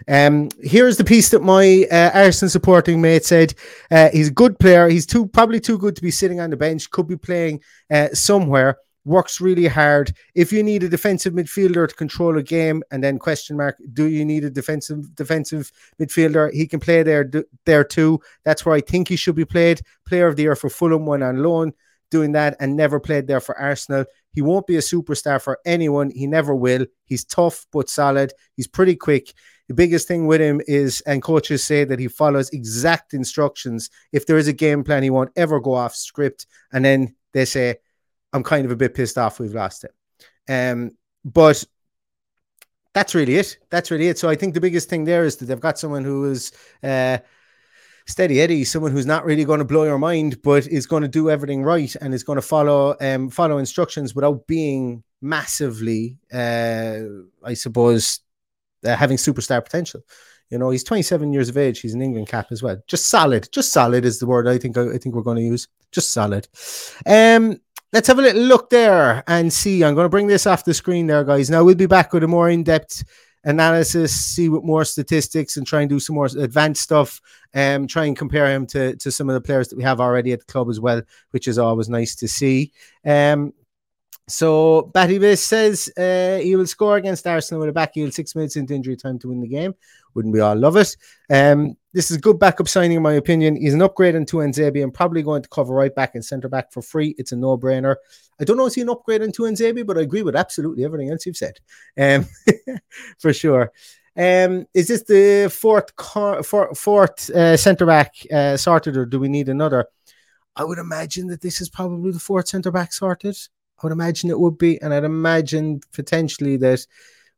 Um, 0.08 0.50
here's 0.60 0.96
the 0.96 1.04
piece 1.04 1.30
that 1.30 1.42
my 1.42 1.86
uh, 1.90 2.10
Arsenal 2.12 2.50
supporting 2.50 3.00
mate 3.00 3.24
said. 3.24 3.54
Uh, 3.90 4.10
he's 4.12 4.28
a 4.28 4.32
good 4.32 4.58
player. 4.58 4.88
He's 4.88 5.06
too 5.06 5.26
probably 5.26 5.60
too 5.60 5.78
good 5.78 5.96
to 5.96 6.02
be 6.02 6.10
sitting 6.10 6.40
on 6.40 6.50
the 6.50 6.56
bench. 6.56 6.90
Could 6.90 7.08
be 7.08 7.16
playing 7.16 7.62
uh, 7.90 8.08
somewhere. 8.12 8.78
Works 9.04 9.40
really 9.40 9.68
hard. 9.68 10.12
If 10.34 10.52
you 10.52 10.64
need 10.64 10.82
a 10.82 10.88
defensive 10.88 11.32
midfielder 11.32 11.88
to 11.88 11.94
control 11.94 12.36
a 12.38 12.42
game, 12.42 12.82
and 12.90 13.04
then 13.04 13.20
question 13.20 13.56
mark, 13.56 13.78
do 13.92 14.06
you 14.06 14.24
need 14.24 14.44
a 14.44 14.50
defensive 14.50 15.14
defensive 15.14 15.70
midfielder? 16.00 16.52
He 16.52 16.66
can 16.66 16.80
play 16.80 17.04
there 17.04 17.30
there 17.64 17.84
too. 17.84 18.20
That's 18.44 18.66
where 18.66 18.74
I 18.74 18.80
think 18.80 19.08
he 19.08 19.16
should 19.16 19.36
be 19.36 19.44
played. 19.44 19.80
Player 20.06 20.26
of 20.26 20.34
the 20.34 20.42
year 20.42 20.56
for 20.56 20.68
Fulham, 20.68 21.06
went 21.06 21.22
on 21.22 21.42
loan 21.42 21.72
doing 22.10 22.32
that 22.32 22.56
and 22.60 22.76
never 22.76 23.00
played 23.00 23.26
there 23.26 23.40
for 23.40 23.58
Arsenal. 23.58 24.04
He 24.32 24.42
won't 24.42 24.66
be 24.66 24.76
a 24.76 24.80
superstar 24.80 25.40
for 25.40 25.58
anyone. 25.64 26.10
He 26.10 26.26
never 26.26 26.54
will. 26.54 26.86
He's 27.04 27.24
tough 27.24 27.66
but 27.72 27.88
solid. 27.88 28.32
He's 28.54 28.66
pretty 28.66 28.96
quick. 28.96 29.32
The 29.68 29.74
biggest 29.74 30.06
thing 30.06 30.26
with 30.26 30.40
him 30.40 30.60
is, 30.66 31.00
and 31.02 31.22
coaches 31.22 31.64
say 31.64 31.84
that 31.84 31.98
he 31.98 32.08
follows 32.08 32.50
exact 32.50 33.14
instructions. 33.14 33.90
If 34.12 34.26
there 34.26 34.38
is 34.38 34.46
a 34.46 34.52
game 34.52 34.84
plan, 34.84 35.02
he 35.02 35.10
won't 35.10 35.32
ever 35.36 35.58
go 35.58 35.74
off 35.74 35.94
script. 35.94 36.46
And 36.72 36.84
then 36.84 37.16
they 37.32 37.44
say, 37.44 37.76
I'm 38.32 38.44
kind 38.44 38.64
of 38.64 38.70
a 38.70 38.76
bit 38.76 38.94
pissed 38.94 39.18
off 39.18 39.40
we've 39.40 39.54
lost 39.54 39.84
it. 39.84 39.92
Um, 40.48 40.92
but 41.24 41.64
that's 42.94 43.14
really 43.14 43.36
it. 43.36 43.58
That's 43.70 43.90
really 43.90 44.08
it. 44.08 44.18
So 44.18 44.28
I 44.28 44.36
think 44.36 44.54
the 44.54 44.60
biggest 44.60 44.88
thing 44.88 45.04
there 45.04 45.24
is 45.24 45.36
that 45.36 45.46
they've 45.46 45.60
got 45.60 45.78
someone 45.78 46.04
who 46.04 46.30
is 46.30 46.52
uh, 46.82 47.18
steady 48.06 48.40
Eddie, 48.40 48.64
someone 48.64 48.92
who's 48.92 49.06
not 49.06 49.24
really 49.24 49.44
going 49.44 49.58
to 49.58 49.64
blow 49.64 49.84
your 49.84 49.98
mind, 49.98 50.40
but 50.42 50.66
is 50.66 50.86
going 50.86 51.02
to 51.02 51.08
do 51.08 51.28
everything 51.28 51.62
right 51.62 51.94
and 52.00 52.14
is 52.14 52.22
going 52.22 52.36
to 52.36 52.42
follow 52.42 52.96
um, 53.00 53.28
follow 53.28 53.58
instructions 53.58 54.14
without 54.14 54.46
being 54.46 55.02
massively, 55.20 56.16
uh, 56.32 57.00
I 57.44 57.54
suppose, 57.54 58.20
uh, 58.84 58.96
having 58.96 59.16
superstar 59.16 59.62
potential. 59.62 60.02
You 60.50 60.58
know, 60.58 60.70
he's 60.70 60.84
27 60.84 61.32
years 61.32 61.48
of 61.48 61.58
age. 61.58 61.80
He's 61.80 61.94
an 61.94 62.02
England 62.02 62.28
cap 62.28 62.46
as 62.52 62.62
well. 62.62 62.80
Just 62.86 63.06
solid. 63.06 63.48
Just 63.50 63.72
solid 63.72 64.04
is 64.04 64.20
the 64.20 64.26
word 64.26 64.46
I 64.46 64.58
think 64.58 64.76
I, 64.78 64.96
think 64.98 65.14
we're 65.14 65.22
going 65.22 65.38
to 65.38 65.42
use. 65.42 65.66
Just 65.90 66.12
solid. 66.12 66.46
Um, 67.04 67.60
let's 67.92 68.06
have 68.06 68.20
a 68.20 68.22
little 68.22 68.42
look 68.42 68.70
there 68.70 69.24
and 69.26 69.52
see. 69.52 69.82
I'm 69.82 69.94
going 69.96 70.04
to 70.04 70.10
bring 70.10 70.28
this 70.28 70.46
off 70.46 70.64
the 70.64 70.74
screen 70.74 71.08
there, 71.08 71.24
guys. 71.24 71.50
Now 71.50 71.64
we'll 71.64 71.74
be 71.74 71.86
back 71.86 72.12
with 72.12 72.22
a 72.22 72.28
more 72.28 72.48
in-depth 72.48 73.02
analysis, 73.46 74.12
see 74.12 74.50
what 74.50 74.64
more 74.64 74.84
statistics, 74.84 75.56
and 75.56 75.66
try 75.66 75.80
and 75.80 75.88
do 75.88 75.98
some 75.98 76.16
more 76.16 76.26
advanced 76.26 76.82
stuff. 76.82 77.20
Um, 77.54 77.86
try 77.86 78.04
and 78.04 78.16
compare 78.16 78.52
him 78.52 78.66
to 78.68 78.96
to 78.96 79.10
some 79.10 79.30
of 79.30 79.34
the 79.34 79.40
players 79.40 79.68
that 79.68 79.76
we 79.76 79.84
have 79.84 80.00
already 80.00 80.32
at 80.32 80.40
the 80.40 80.52
club 80.52 80.68
as 80.68 80.78
well, 80.78 81.00
which 81.30 81.48
is 81.48 81.58
always 81.58 81.88
nice 81.88 82.14
to 82.16 82.28
see. 82.28 82.72
Um, 83.04 83.54
so 84.28 84.90
Batty 84.92 85.36
says 85.36 85.90
uh, 85.96 86.40
he 86.42 86.56
will 86.56 86.66
score 86.66 86.96
against 86.96 87.26
Arsenal 87.26 87.60
with 87.60 87.68
a 87.68 87.72
back 87.72 87.94
heel 87.94 88.10
six 88.10 88.34
minutes 88.34 88.56
into 88.56 88.74
injury 88.74 88.96
time 88.96 89.18
to 89.20 89.28
win 89.28 89.40
the 89.40 89.46
game. 89.46 89.74
Wouldn't 90.14 90.34
we 90.34 90.40
all 90.40 90.56
love 90.56 90.76
it? 90.76 90.96
Um, 91.30 91.76
this 91.96 92.10
is 92.10 92.18
a 92.18 92.20
good 92.20 92.38
backup 92.38 92.68
signing, 92.68 92.98
in 92.98 93.02
my 93.02 93.14
opinion. 93.14 93.56
He's 93.56 93.72
an 93.72 93.80
upgrade 93.80 94.14
into 94.14 94.36
Nzebi 94.36 94.82
and 94.82 94.92
probably 94.92 95.22
going 95.22 95.40
to 95.40 95.48
cover 95.48 95.74
right 95.74 95.94
back 95.94 96.14
and 96.14 96.22
centre 96.22 96.46
back 96.46 96.70
for 96.70 96.82
free. 96.82 97.14
It's 97.16 97.32
a 97.32 97.36
no 97.36 97.56
brainer. 97.56 97.96
I 98.38 98.44
don't 98.44 98.58
know 98.58 98.66
if 98.66 98.74
he's 98.74 98.84
an 98.84 98.90
upgrade 98.90 99.22
into 99.22 99.44
Nzebi, 99.44 99.86
but 99.86 99.96
I 99.96 100.02
agree 100.02 100.20
with 100.20 100.36
absolutely 100.36 100.84
everything 100.84 101.10
else 101.10 101.24
you've 101.24 101.38
said. 101.38 101.58
Um, 101.98 102.26
for 103.18 103.32
sure. 103.32 103.72
Um, 104.14 104.66
is 104.74 104.88
this 104.88 105.04
the 105.04 105.50
fourth 105.50 105.96
car, 105.96 106.42
fourth 106.42 107.30
uh, 107.30 107.56
centre 107.56 107.86
back 107.86 108.12
uh, 108.30 108.58
sorted, 108.58 108.98
or 108.98 109.06
do 109.06 109.18
we 109.18 109.28
need 109.28 109.48
another? 109.48 109.86
I 110.54 110.64
would 110.64 110.78
imagine 110.78 111.28
that 111.28 111.40
this 111.40 111.62
is 111.62 111.70
probably 111.70 112.12
the 112.12 112.18
fourth 112.18 112.48
centre 112.48 112.70
back 112.70 112.92
sorted. 112.92 113.38
I 113.78 113.86
would 113.86 113.92
imagine 113.92 114.28
it 114.28 114.38
would 114.38 114.58
be, 114.58 114.78
and 114.82 114.92
I'd 114.92 115.04
imagine 115.04 115.80
potentially 115.94 116.58
that 116.58 116.86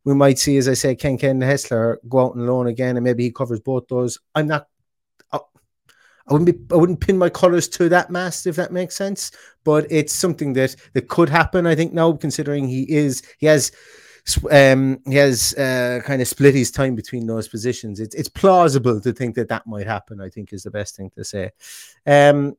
we 0.08 0.14
might 0.14 0.38
see, 0.38 0.56
as 0.56 0.68
I 0.68 0.72
say, 0.72 0.94
Ken 0.94 1.18
Ken 1.18 1.38
Hessler 1.38 1.98
go 2.08 2.20
out 2.20 2.34
and 2.34 2.46
loan 2.46 2.66
again, 2.66 2.96
and 2.96 3.04
maybe 3.04 3.24
he 3.24 3.30
covers 3.30 3.60
both 3.60 3.88
those. 3.88 4.18
I'm 4.34 4.46
not. 4.46 4.66
I, 5.30 5.40
wouldn't 6.30 6.46
be. 6.46 6.74
I 6.74 6.78
wouldn't 6.78 7.00
pin 7.00 7.18
my 7.18 7.28
colours 7.28 7.68
to 7.68 7.90
that 7.90 8.10
mast 8.10 8.46
if 8.46 8.56
that 8.56 8.72
makes 8.72 8.96
sense. 8.96 9.30
But 9.64 9.86
it's 9.90 10.14
something 10.14 10.54
that 10.54 10.76
that 10.94 11.08
could 11.08 11.28
happen. 11.28 11.66
I 11.66 11.74
think 11.74 11.92
now, 11.92 12.12
considering 12.12 12.66
he 12.66 12.90
is, 12.90 13.22
he 13.36 13.44
has. 13.46 13.70
Um, 14.50 15.00
he 15.06 15.14
has 15.16 15.54
uh, 15.54 16.00
kind 16.04 16.20
of 16.20 16.28
split 16.28 16.54
his 16.54 16.70
time 16.70 16.94
between 16.94 17.26
those 17.26 17.48
positions. 17.48 18.00
It's 18.00 18.14
it's 18.14 18.28
plausible 18.30 19.00
to 19.02 19.12
think 19.12 19.34
that 19.34 19.48
that 19.48 19.66
might 19.66 19.86
happen. 19.86 20.22
I 20.22 20.30
think 20.30 20.54
is 20.54 20.62
the 20.62 20.70
best 20.70 20.96
thing 20.96 21.10
to 21.16 21.24
say. 21.24 21.50
Um, 22.06 22.56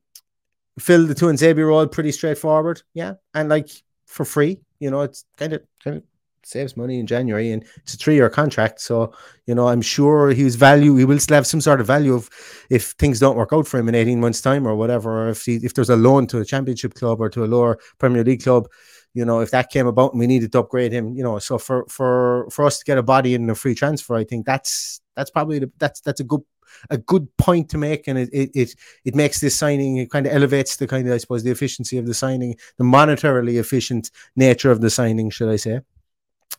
fill 0.78 1.06
the 1.06 1.14
Tuanzebe 1.14 1.66
role 1.66 1.86
pretty 1.86 2.12
straightforward. 2.12 2.82
Yeah. 2.94 3.14
And 3.34 3.48
like 3.48 3.70
for 4.06 4.24
free, 4.24 4.60
you 4.78 4.90
know, 4.90 5.02
it's 5.02 5.24
kind 5.36 5.52
of 5.52 5.62
kind 5.82 5.98
of 5.98 6.02
saves 6.42 6.76
money 6.76 6.98
in 6.98 7.06
January 7.06 7.50
and 7.50 7.64
it's 7.78 7.94
a 7.94 7.96
three 7.96 8.14
year 8.14 8.30
contract. 8.30 8.80
So, 8.80 9.12
you 9.46 9.54
know, 9.54 9.68
I'm 9.68 9.82
sure 9.82 10.30
he's 10.30 10.56
value, 10.56 10.96
he 10.96 11.04
will 11.04 11.18
still 11.18 11.36
have 11.36 11.46
some 11.46 11.60
sort 11.60 11.80
of 11.80 11.86
value 11.86 12.14
of 12.14 12.30
if 12.70 12.90
things 12.92 13.20
don't 13.20 13.36
work 13.36 13.52
out 13.52 13.66
for 13.66 13.78
him 13.78 13.88
in 13.88 13.94
18 13.94 14.20
months' 14.20 14.40
time 14.40 14.66
or 14.66 14.74
whatever, 14.74 15.26
or 15.26 15.28
if 15.30 15.44
he, 15.44 15.56
if 15.56 15.74
there's 15.74 15.90
a 15.90 15.96
loan 15.96 16.26
to 16.28 16.38
a 16.38 16.44
championship 16.44 16.94
club 16.94 17.20
or 17.20 17.28
to 17.30 17.44
a 17.44 17.46
lower 17.46 17.78
Premier 17.98 18.24
League 18.24 18.42
club, 18.42 18.68
you 19.14 19.24
know, 19.24 19.40
if 19.40 19.50
that 19.50 19.70
came 19.70 19.86
about 19.86 20.12
and 20.12 20.20
we 20.20 20.26
needed 20.26 20.52
to 20.52 20.60
upgrade 20.60 20.92
him, 20.92 21.14
you 21.14 21.22
know, 21.22 21.38
so 21.38 21.58
for 21.58 21.84
for 21.88 22.48
for 22.50 22.64
us 22.64 22.78
to 22.78 22.84
get 22.84 22.98
a 22.98 23.02
body 23.02 23.34
in 23.34 23.50
a 23.50 23.54
free 23.54 23.74
transfer, 23.74 24.14
I 24.14 24.24
think 24.24 24.46
that's 24.46 25.00
that's 25.16 25.30
probably 25.30 25.58
the, 25.58 25.72
that's 25.78 26.00
that's 26.00 26.20
a 26.20 26.24
good 26.24 26.42
a 26.90 26.98
good 26.98 27.36
point 27.36 27.68
to 27.70 27.78
make, 27.78 28.06
and 28.06 28.18
it 28.18 28.28
it 28.32 28.50
it, 28.54 28.74
it 29.04 29.14
makes 29.16 29.40
this 29.40 29.58
signing 29.58 29.96
it 29.96 30.10
kind 30.10 30.26
of 30.26 30.32
elevates 30.32 30.76
the 30.76 30.86
kind 30.86 31.08
of 31.08 31.14
I 31.14 31.18
suppose 31.18 31.42
the 31.42 31.50
efficiency 31.50 31.98
of 31.98 32.06
the 32.06 32.14
signing, 32.14 32.54
the 32.78 32.84
monetarily 32.84 33.58
efficient 33.58 34.10
nature 34.36 34.70
of 34.70 34.80
the 34.80 34.90
signing, 34.90 35.30
should 35.30 35.48
I 35.48 35.56
say? 35.56 35.80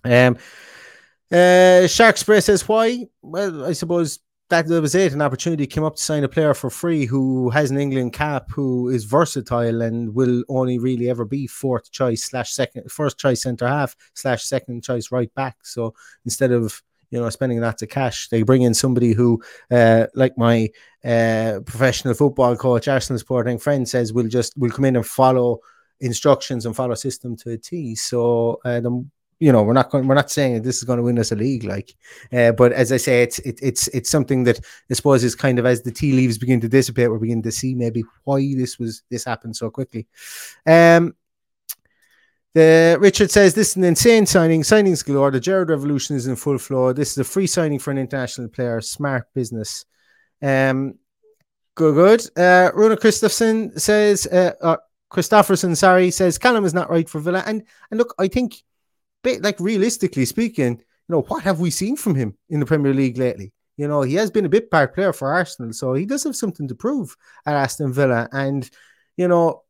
Um, 0.03 0.37
uh, 1.31 1.87
Shark 1.87 2.17
Spray 2.17 2.41
says 2.41 2.67
why? 2.67 3.07
Well, 3.21 3.65
I 3.65 3.73
suppose 3.73 4.19
that 4.49 4.67
was 4.67 4.95
it. 4.95 5.13
An 5.13 5.21
opportunity 5.21 5.65
came 5.65 5.83
up 5.83 5.95
to 5.95 6.01
sign 6.01 6.23
a 6.23 6.29
player 6.29 6.53
for 6.53 6.69
free 6.69 7.05
who 7.05 7.49
has 7.51 7.71
an 7.71 7.79
England 7.79 8.13
cap, 8.13 8.51
who 8.51 8.89
is 8.89 9.05
versatile 9.05 9.81
and 9.81 10.13
will 10.13 10.43
only 10.49 10.77
really 10.77 11.09
ever 11.09 11.23
be 11.25 11.47
fourth 11.47 11.89
choice 11.91 12.25
slash 12.25 12.51
second, 12.51 12.91
first 12.91 13.17
choice 13.17 13.43
centre 13.43 13.67
half 13.67 13.95
slash 14.13 14.43
second 14.43 14.83
choice 14.83 15.11
right 15.11 15.33
back. 15.35 15.55
So 15.63 15.93
instead 16.25 16.51
of 16.51 16.83
you 17.11 17.19
know, 17.19 17.29
spending 17.29 17.59
lots 17.59 17.81
of 17.83 17.89
cash. 17.89 18.29
They 18.29 18.41
bring 18.41 18.61
in 18.61 18.73
somebody 18.73 19.11
who, 19.11 19.41
uh, 19.69 20.07
like 20.15 20.37
my 20.37 20.69
uh, 21.03 21.59
professional 21.65 22.13
football 22.13 22.55
coach, 22.55 22.87
Arsenal 22.87 23.19
supporting 23.19 23.59
friend 23.59 23.87
says, 23.87 24.13
will 24.13 24.27
just 24.27 24.57
will 24.57 24.71
come 24.71 24.85
in 24.85 24.95
and 24.95 25.05
follow 25.05 25.59
instructions 25.99 26.65
and 26.65 26.75
follow 26.75 26.95
system 26.95 27.35
to 27.37 27.51
a 27.51 27.57
T. 27.57 27.95
So, 27.95 28.61
uh, 28.63 28.79
the, 28.79 29.05
you 29.41 29.51
know, 29.51 29.63
we're 29.63 29.73
not 29.73 29.89
going, 29.89 30.07
we're 30.07 30.15
not 30.15 30.31
saying 30.31 30.61
this 30.61 30.77
is 30.77 30.85
going 30.85 30.97
to 30.97 31.03
win 31.03 31.19
us 31.19 31.31
a 31.31 31.35
league, 31.35 31.65
like, 31.65 31.93
uh, 32.31 32.53
but 32.53 32.71
as 32.71 32.91
I 32.91 32.97
say, 32.97 33.23
it's 33.23 33.39
it, 33.39 33.59
it's 33.61 33.89
it's 33.89 34.09
something 34.09 34.45
that 34.45 34.59
I 34.89 34.93
suppose 34.93 35.25
is 35.25 35.35
kind 35.35 35.59
of 35.59 35.65
as 35.65 35.81
the 35.81 35.91
tea 35.91 36.13
leaves 36.13 36.37
begin 36.37 36.61
to 36.61 36.69
dissipate, 36.69 37.09
we're 37.09 37.19
beginning 37.19 37.43
to 37.49 37.51
see 37.51 37.75
maybe 37.75 38.03
why 38.23 38.39
this 38.55 38.79
was 38.79 39.03
this 39.09 39.25
happened 39.25 39.55
so 39.55 39.69
quickly. 39.69 40.07
Um, 40.65 41.15
The 42.53 42.97
Richard 42.99 43.31
says 43.31 43.53
this 43.53 43.69
is 43.69 43.77
an 43.77 43.85
insane 43.85 44.25
signing. 44.25 44.63
Signings 44.63 45.05
galore. 45.05 45.31
The 45.31 45.39
Gerrard 45.39 45.69
revolution 45.69 46.17
is 46.17 46.27
in 46.27 46.35
full 46.35 46.57
flow. 46.57 46.91
This 46.93 47.11
is 47.11 47.17
a 47.17 47.23
free 47.23 47.47
signing 47.47 47.79
for 47.79 47.91
an 47.91 47.97
international 47.97 48.49
player. 48.49 48.81
Smart 48.81 49.23
business. 49.33 49.85
Um, 50.41 50.99
good, 51.75 51.95
good. 51.95 52.21
Uh, 52.35 52.71
Runa 52.75 52.97
Christopherson 52.97 53.79
says, 53.79 54.27
uh, 54.27 54.51
uh, 54.61 54.77
Christopherson, 55.07 55.75
sorry, 55.77 56.11
says 56.11 56.37
Calum 56.37 56.65
is 56.65 56.73
not 56.73 56.89
right 56.89 57.07
for 57.07 57.21
Villa. 57.21 57.41
And 57.45 57.63
and 57.89 57.97
look, 57.97 58.13
I 58.19 58.27
think, 58.27 58.61
like 59.23 59.59
realistically 59.59 60.25
speaking, 60.25 60.77
you 60.77 61.15
know, 61.15 61.21
what 61.21 61.43
have 61.43 61.59
we 61.59 61.69
seen 61.69 61.95
from 61.95 62.15
him 62.15 62.37
in 62.49 62.59
the 62.59 62.65
Premier 62.65 62.93
League 62.93 63.17
lately? 63.17 63.53
You 63.77 63.87
know, 63.87 64.01
he 64.01 64.15
has 64.15 64.29
been 64.29 64.45
a 64.45 64.49
bit 64.49 64.69
part 64.69 64.93
player 64.93 65.13
for 65.13 65.33
Arsenal, 65.33 65.73
so 65.73 65.93
he 65.93 66.05
does 66.05 66.23
have 66.23 66.35
something 66.35 66.67
to 66.67 66.75
prove 66.75 67.15
at 67.45 67.55
Aston 67.55 67.93
Villa. 67.93 68.29
And 68.31 68.69
you 69.17 69.27
know, 69.27 69.63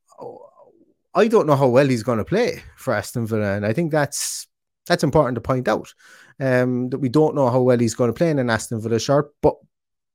I 1.13 1.27
don't 1.27 1.47
know 1.47 1.55
how 1.55 1.67
well 1.67 1.87
he's 1.87 2.03
going 2.03 2.17
to 2.17 2.25
play 2.25 2.63
for 2.75 2.93
Aston 2.93 3.27
Villa, 3.27 3.53
and 3.53 3.65
I 3.65 3.73
think 3.73 3.91
that's 3.91 4.47
that's 4.87 5.03
important 5.03 5.35
to 5.35 5.41
point 5.41 5.67
out. 5.67 5.93
Um, 6.39 6.89
that 6.89 6.99
we 6.99 7.09
don't 7.09 7.35
know 7.35 7.49
how 7.49 7.61
well 7.61 7.77
he's 7.77 7.93
going 7.93 8.09
to 8.09 8.17
play 8.17 8.31
in 8.31 8.39
an 8.39 8.49
Aston 8.49 8.81
Villa 8.81 8.99
shirt, 8.99 9.31
but 9.41 9.55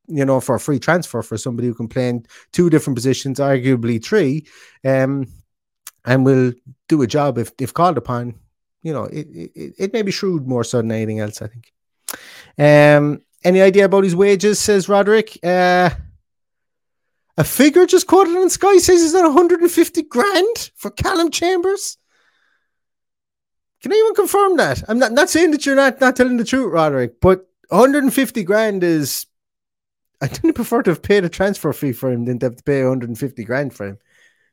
you 0.09 0.25
know, 0.25 0.41
for 0.41 0.55
a 0.55 0.61
free 0.61 0.79
transfer 0.79 1.23
for 1.23 1.37
somebody 1.37 1.69
who 1.69 1.75
can 1.75 1.89
play 1.89 2.09
in 2.09 2.27
two 2.53 2.71
different 2.71 2.97
positions, 2.97 3.39
arguably 3.39 4.03
three, 4.03 4.47
um, 4.85 5.27
and 6.05 6.25
will 6.25 6.53
do 6.89 7.03
a 7.03 7.07
job 7.07 7.39
if 7.39 7.51
if 7.59 7.75
called 7.75 7.99
upon. 7.99 8.35
You 8.83 8.93
know, 8.93 9.05
it 9.05 9.27
it, 9.33 9.75
it 9.79 9.93
may 9.93 10.03
be 10.03 10.13
shrewd 10.13 10.47
more 10.47 10.65
so 10.65 10.79
than 10.79 10.93
anything 10.93 11.21
else. 11.21 11.43
I 11.43 11.49
think. 11.49 11.73
Um, 12.59 13.23
any 13.45 13.61
idea 13.61 13.85
about 13.85 14.05
his 14.05 14.17
wages? 14.17 14.59
Says 14.59 14.89
Roderick. 14.89 15.39
Uh, 15.43 15.91
a 17.39 17.45
figure 17.45 17.85
just 17.87 18.07
quoted 18.07 18.37
on 18.37 18.49
Sky 18.49 18.79
says 18.79 19.03
he's 19.03 19.15
at 19.15 19.23
150 19.23 20.03
grand 20.05 20.71
for 20.75 20.91
Calum 20.91 21.31
Chambers. 21.31 21.99
Can 23.83 23.93
anyone 23.93 24.15
confirm 24.15 24.57
that? 24.57 24.83
I'm 24.89 24.99
not, 24.99 25.13
not 25.13 25.29
saying 25.29 25.51
that 25.51 25.67
you're 25.67 25.77
not, 25.77 26.01
not 26.01 26.17
telling 26.17 26.39
the 26.39 26.45
truth, 26.45 26.73
Roderick, 26.73 27.21
but 27.21 27.47
150 27.69 28.43
grand 28.45 28.83
is. 28.83 29.27
I 30.21 30.29
didn't 30.29 30.55
prefer 30.55 30.83
to 30.83 30.91
have 30.91 31.03
paid 31.03 31.25
a 31.25 31.29
transfer 31.29 31.75
fee 31.75 31.93
for 31.93 32.11
him 32.11 32.25
than 32.25 32.39
to 32.39 32.47
have 32.47 32.57
to 32.57 32.63
pay 32.63 32.83
150 32.83 33.45
grand 33.45 33.75
for 33.75 33.87
him. 33.87 33.99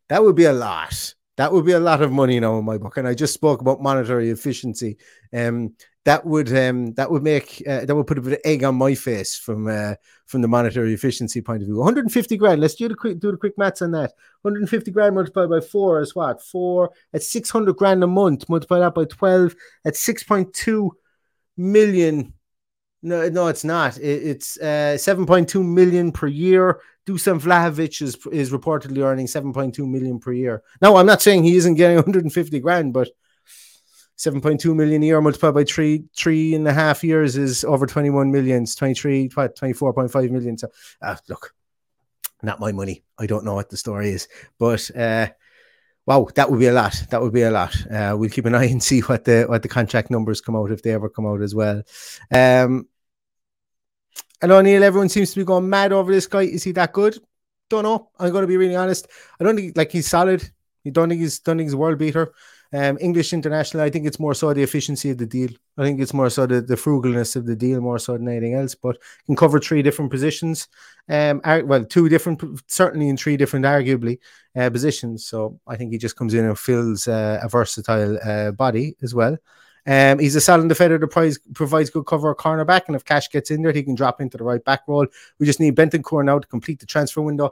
That 0.10 0.22
would 0.24 0.36
be 0.36 0.44
a 0.44 0.52
lot. 0.52 1.14
That 1.38 1.52
would 1.52 1.66
be 1.66 1.72
a 1.72 1.80
lot 1.80 2.02
of 2.02 2.12
money 2.12 2.40
now 2.40 2.60
in 2.60 2.66
my 2.66 2.78
book. 2.78 2.98
And 2.98 3.08
I 3.08 3.16
just 3.16 3.34
spoke 3.34 3.62
about 3.62 3.82
monetary 3.82 4.30
efficiency. 4.30 4.98
Um, 5.34 5.76
that 6.06 6.26
would 6.26 6.56
um 6.56 6.94
that 6.94 7.10
would 7.10 7.24
make 7.24 7.64
uh, 7.66 7.86
that 7.86 7.96
would 7.96 8.08
put 8.08 8.18
a 8.18 8.22
bit 8.22 8.34
of 8.34 8.40
egg 8.44 8.64
on 8.64 8.76
my 8.76 8.94
face 8.94 9.38
from 9.38 9.68
uh, 9.68 9.96
from 10.26 10.42
the 10.42 10.48
monetary 10.48 10.94
efficiency 10.94 11.42
point 11.42 11.62
of 11.62 11.68
view. 11.68 11.78
150 11.78 12.38
grand. 12.38 12.60
Let's 12.60 12.76
do 12.76 12.90
the 12.90 12.96
quick 12.96 13.20
do 13.20 13.32
the 13.32 13.38
quick 13.38 13.58
maths 13.58 13.82
on 13.82 13.92
that. 13.92 14.12
150 14.42 14.92
grand 14.92 15.16
multiplied 15.16 15.50
by 15.50 15.62
four 15.62 16.02
is 16.02 16.14
what? 16.14 16.42
Four 16.42 16.92
at 17.14 17.24
600 17.24 17.76
grand 17.78 18.04
a 18.04 18.08
month. 18.08 18.50
Multiply 18.50 18.80
that 18.80 18.94
by 18.94 19.06
12 19.06 19.56
at 19.86 19.94
6.2 19.94 20.90
million. 21.56 22.34
No, 23.06 23.28
no, 23.28 23.48
it's 23.48 23.66
not. 23.66 23.98
It, 23.98 24.24
it's 24.24 24.58
uh, 24.58 24.96
7.2 24.98 25.64
million 25.64 26.12
per 26.14 26.28
year. 26.28 26.80
Dusan 27.06 27.38
Vlahovic 27.40 28.02
is 28.02 28.18
is 28.32 28.52
reportedly 28.52 29.04
earning 29.04 29.28
7.2 29.28 29.78
million 29.88 30.20
per 30.20 30.32
year. 30.32 30.64
Now, 30.82 30.96
I'm 30.96 31.06
not 31.06 31.22
saying 31.22 31.44
he 31.44 31.58
isn't 31.58 31.76
getting 31.76 31.98
150 31.98 32.60
grand, 32.62 32.94
but 32.94 33.10
7.2 34.18 34.74
million 34.74 35.04
a 35.04 35.06
year 35.08 35.22
multiplied 35.22 35.54
by 35.54 35.64
three 35.66 36.06
three 36.16 36.56
and 36.56 36.68
a 36.68 36.74
half 36.74 37.04
years 37.04 37.36
is 37.36 37.66
over 37.66 37.86
21 37.86 38.32
millions 38.32 38.76
23 38.76 39.30
what 39.34 39.58
24.5 39.58 40.30
million 40.30 40.58
so 40.58 40.68
uh, 41.02 41.16
look 41.28 41.54
not 42.44 42.60
my 42.60 42.72
money 42.72 43.04
i 43.18 43.26
don't 43.26 43.44
know 43.44 43.56
what 43.56 43.70
the 43.70 43.76
story 43.76 44.12
is 44.12 44.28
but 44.60 44.96
uh 44.96 45.28
wow 46.06 46.28
that 46.36 46.50
would 46.50 46.60
be 46.60 46.68
a 46.68 46.74
lot 46.74 46.94
that 47.10 47.22
would 47.22 47.34
be 47.34 47.42
a 47.42 47.52
lot 47.52 47.76
uh 47.92 48.16
we'll 48.16 48.30
keep 48.30 48.46
an 48.46 48.54
eye 48.54 48.66
and 48.66 48.84
see 48.92 49.02
what 49.02 49.26
the 49.26 49.46
what 49.50 49.64
the 49.64 49.68
contract 49.68 50.12
numbers 50.12 50.42
come 50.42 50.56
out 50.56 50.72
if 50.72 50.84
they 50.84 50.92
ever 50.92 51.10
come 51.10 51.26
out 51.26 51.42
as 51.42 51.56
well 51.56 51.82
um 52.32 52.88
hello 54.44 54.60
neil 54.60 54.84
everyone 54.84 55.08
seems 55.08 55.32
to 55.32 55.40
be 55.40 55.46
going 55.46 55.70
mad 55.70 55.94
over 55.94 56.12
this 56.12 56.28
guy 56.28 56.42
is 56.42 56.66
he 56.66 56.74
that 56.74 56.92
good 56.92 57.18
don't 57.70 57.84
know 57.84 58.10
i'm 58.20 58.30
going 58.30 58.42
to 58.42 58.48
be 58.48 58.58
really 58.58 58.76
honest 58.76 59.08
i 59.40 59.44
don't 59.44 59.56
think 59.56 59.78
like 59.78 59.90
he's 59.90 60.06
solid 60.06 60.44
you 60.84 60.92
don't 60.92 61.08
think 61.08 61.22
he's 61.22 61.40
don't 61.40 61.56
think 61.56 61.68
he's 61.68 61.74
a 61.74 61.78
world 61.78 61.98
beater 61.98 62.34
um, 62.76 62.98
English 63.00 63.34
international, 63.34 63.84
I 63.84 63.92
think 63.92 64.08
it's 64.08 64.20
more 64.20 64.34
so 64.34 64.52
the 64.52 64.64
efficiency 64.64 65.12
of 65.12 65.20
the 65.20 65.28
deal. 65.28 65.52
I 65.78 65.84
think 65.84 66.02
it's 66.02 66.12
more 66.12 66.32
so 66.32 66.48
the, 66.48 66.60
the 66.60 66.74
frugalness 66.74 67.36
of 67.36 67.46
the 67.46 67.56
deal 67.56 67.80
more 67.82 68.00
so 68.00 68.14
than 68.14 68.28
anything 68.28 68.56
else. 68.56 68.74
But 68.74 68.98
can 69.28 69.36
cover 69.36 69.60
three 69.60 69.84
different 69.84 70.10
positions. 70.10 70.68
Um, 71.08 71.40
well, 71.44 71.86
two 71.86 72.10
different, 72.10 72.42
certainly 72.66 73.10
in 73.10 73.18
three 73.18 73.38
different, 73.38 73.66
arguably, 73.66 74.18
uh, 74.58 74.72
positions. 74.72 75.28
So 75.28 75.60
I 75.68 75.76
think 75.76 75.92
he 75.92 76.00
just 76.00 76.16
comes 76.16 76.34
in 76.34 76.46
and 76.46 76.58
fills 76.58 77.08
uh, 77.08 77.42
a 77.44 77.48
versatile 77.48 78.18
uh, 78.26 78.50
body 78.54 78.96
as 79.04 79.14
well. 79.14 79.38
Um, 79.86 80.20
he's 80.20 80.36
a 80.36 80.42
solid 80.42 80.70
defender 80.70 80.98
that 80.98 81.08
provides, 81.08 81.40
provides 81.54 81.90
good 81.90 82.06
cover 82.06 82.32
at 82.32 82.38
cornerback, 82.38 82.84
and 82.88 82.96
if 82.96 83.04
Cash 83.04 83.30
gets 83.30 83.52
in 83.52 83.62
there, 83.62 83.74
he 83.74 83.84
can 83.84 83.96
drop 83.96 84.22
into 84.22 84.38
the 84.38 84.44
right 84.44 84.64
back 84.64 84.82
role. 84.88 85.08
We 85.40 85.46
just 85.46 85.60
need 85.60 85.76
Bentancur 85.76 86.24
now 86.24 86.40
to 86.40 86.48
complete 86.48 86.80
the 86.80 86.86
transfer 86.86 87.22
window. 87.22 87.52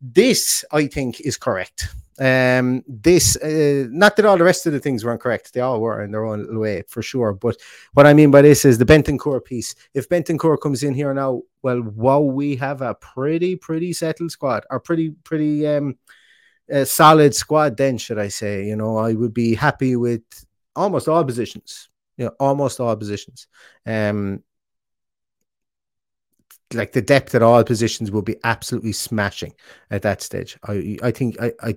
This, 0.00 0.64
I 0.72 0.86
think, 0.86 1.20
is 1.20 1.36
correct. 1.36 1.88
Um, 2.18 2.82
this, 2.86 3.36
uh, 3.36 3.88
not 3.90 4.16
that 4.16 4.24
all 4.24 4.38
the 4.38 4.44
rest 4.44 4.64
of 4.66 4.72
the 4.72 4.80
things 4.80 5.04
weren't 5.04 5.20
correct, 5.20 5.52
they 5.52 5.60
all 5.60 5.80
were 5.80 6.02
in 6.02 6.12
their 6.12 6.24
own 6.24 6.58
way 6.58 6.82
for 6.88 7.02
sure. 7.02 7.34
But 7.34 7.56
what 7.92 8.06
I 8.06 8.14
mean 8.14 8.30
by 8.30 8.42
this 8.42 8.64
is 8.64 8.78
the 8.78 8.86
Bentancur 8.86 9.44
piece. 9.44 9.74
If 9.92 10.08
Bentancur 10.08 10.58
comes 10.60 10.82
in 10.82 10.94
here 10.94 11.12
now, 11.12 11.42
well, 11.62 11.82
wow, 11.82 12.20
we 12.20 12.56
have 12.56 12.80
a 12.80 12.94
pretty, 12.94 13.56
pretty 13.56 13.92
settled 13.92 14.30
squad, 14.30 14.64
or 14.70 14.80
pretty, 14.80 15.10
pretty 15.10 15.66
um, 15.66 15.98
a 16.70 16.86
solid 16.86 17.34
squad. 17.34 17.76
Then, 17.76 17.98
should 17.98 18.18
I 18.18 18.28
say? 18.28 18.64
You 18.64 18.76
know, 18.76 18.96
I 18.96 19.12
would 19.12 19.34
be 19.34 19.54
happy 19.54 19.96
with 19.96 20.22
almost 20.76 21.08
all 21.08 21.24
positions. 21.24 21.88
You 22.16 22.26
know, 22.26 22.32
almost 22.40 22.80
all 22.80 22.96
positions. 22.96 23.46
Um, 23.84 24.42
like 26.74 26.92
the 26.92 27.02
depth 27.02 27.34
at 27.34 27.42
all 27.42 27.62
positions 27.64 28.10
will 28.10 28.22
be 28.22 28.36
absolutely 28.44 28.92
smashing 28.92 29.54
at 29.90 30.02
that 30.02 30.22
stage. 30.22 30.58
I 30.64 30.98
I 31.02 31.10
think 31.10 31.40
I, 31.40 31.52
I 31.60 31.76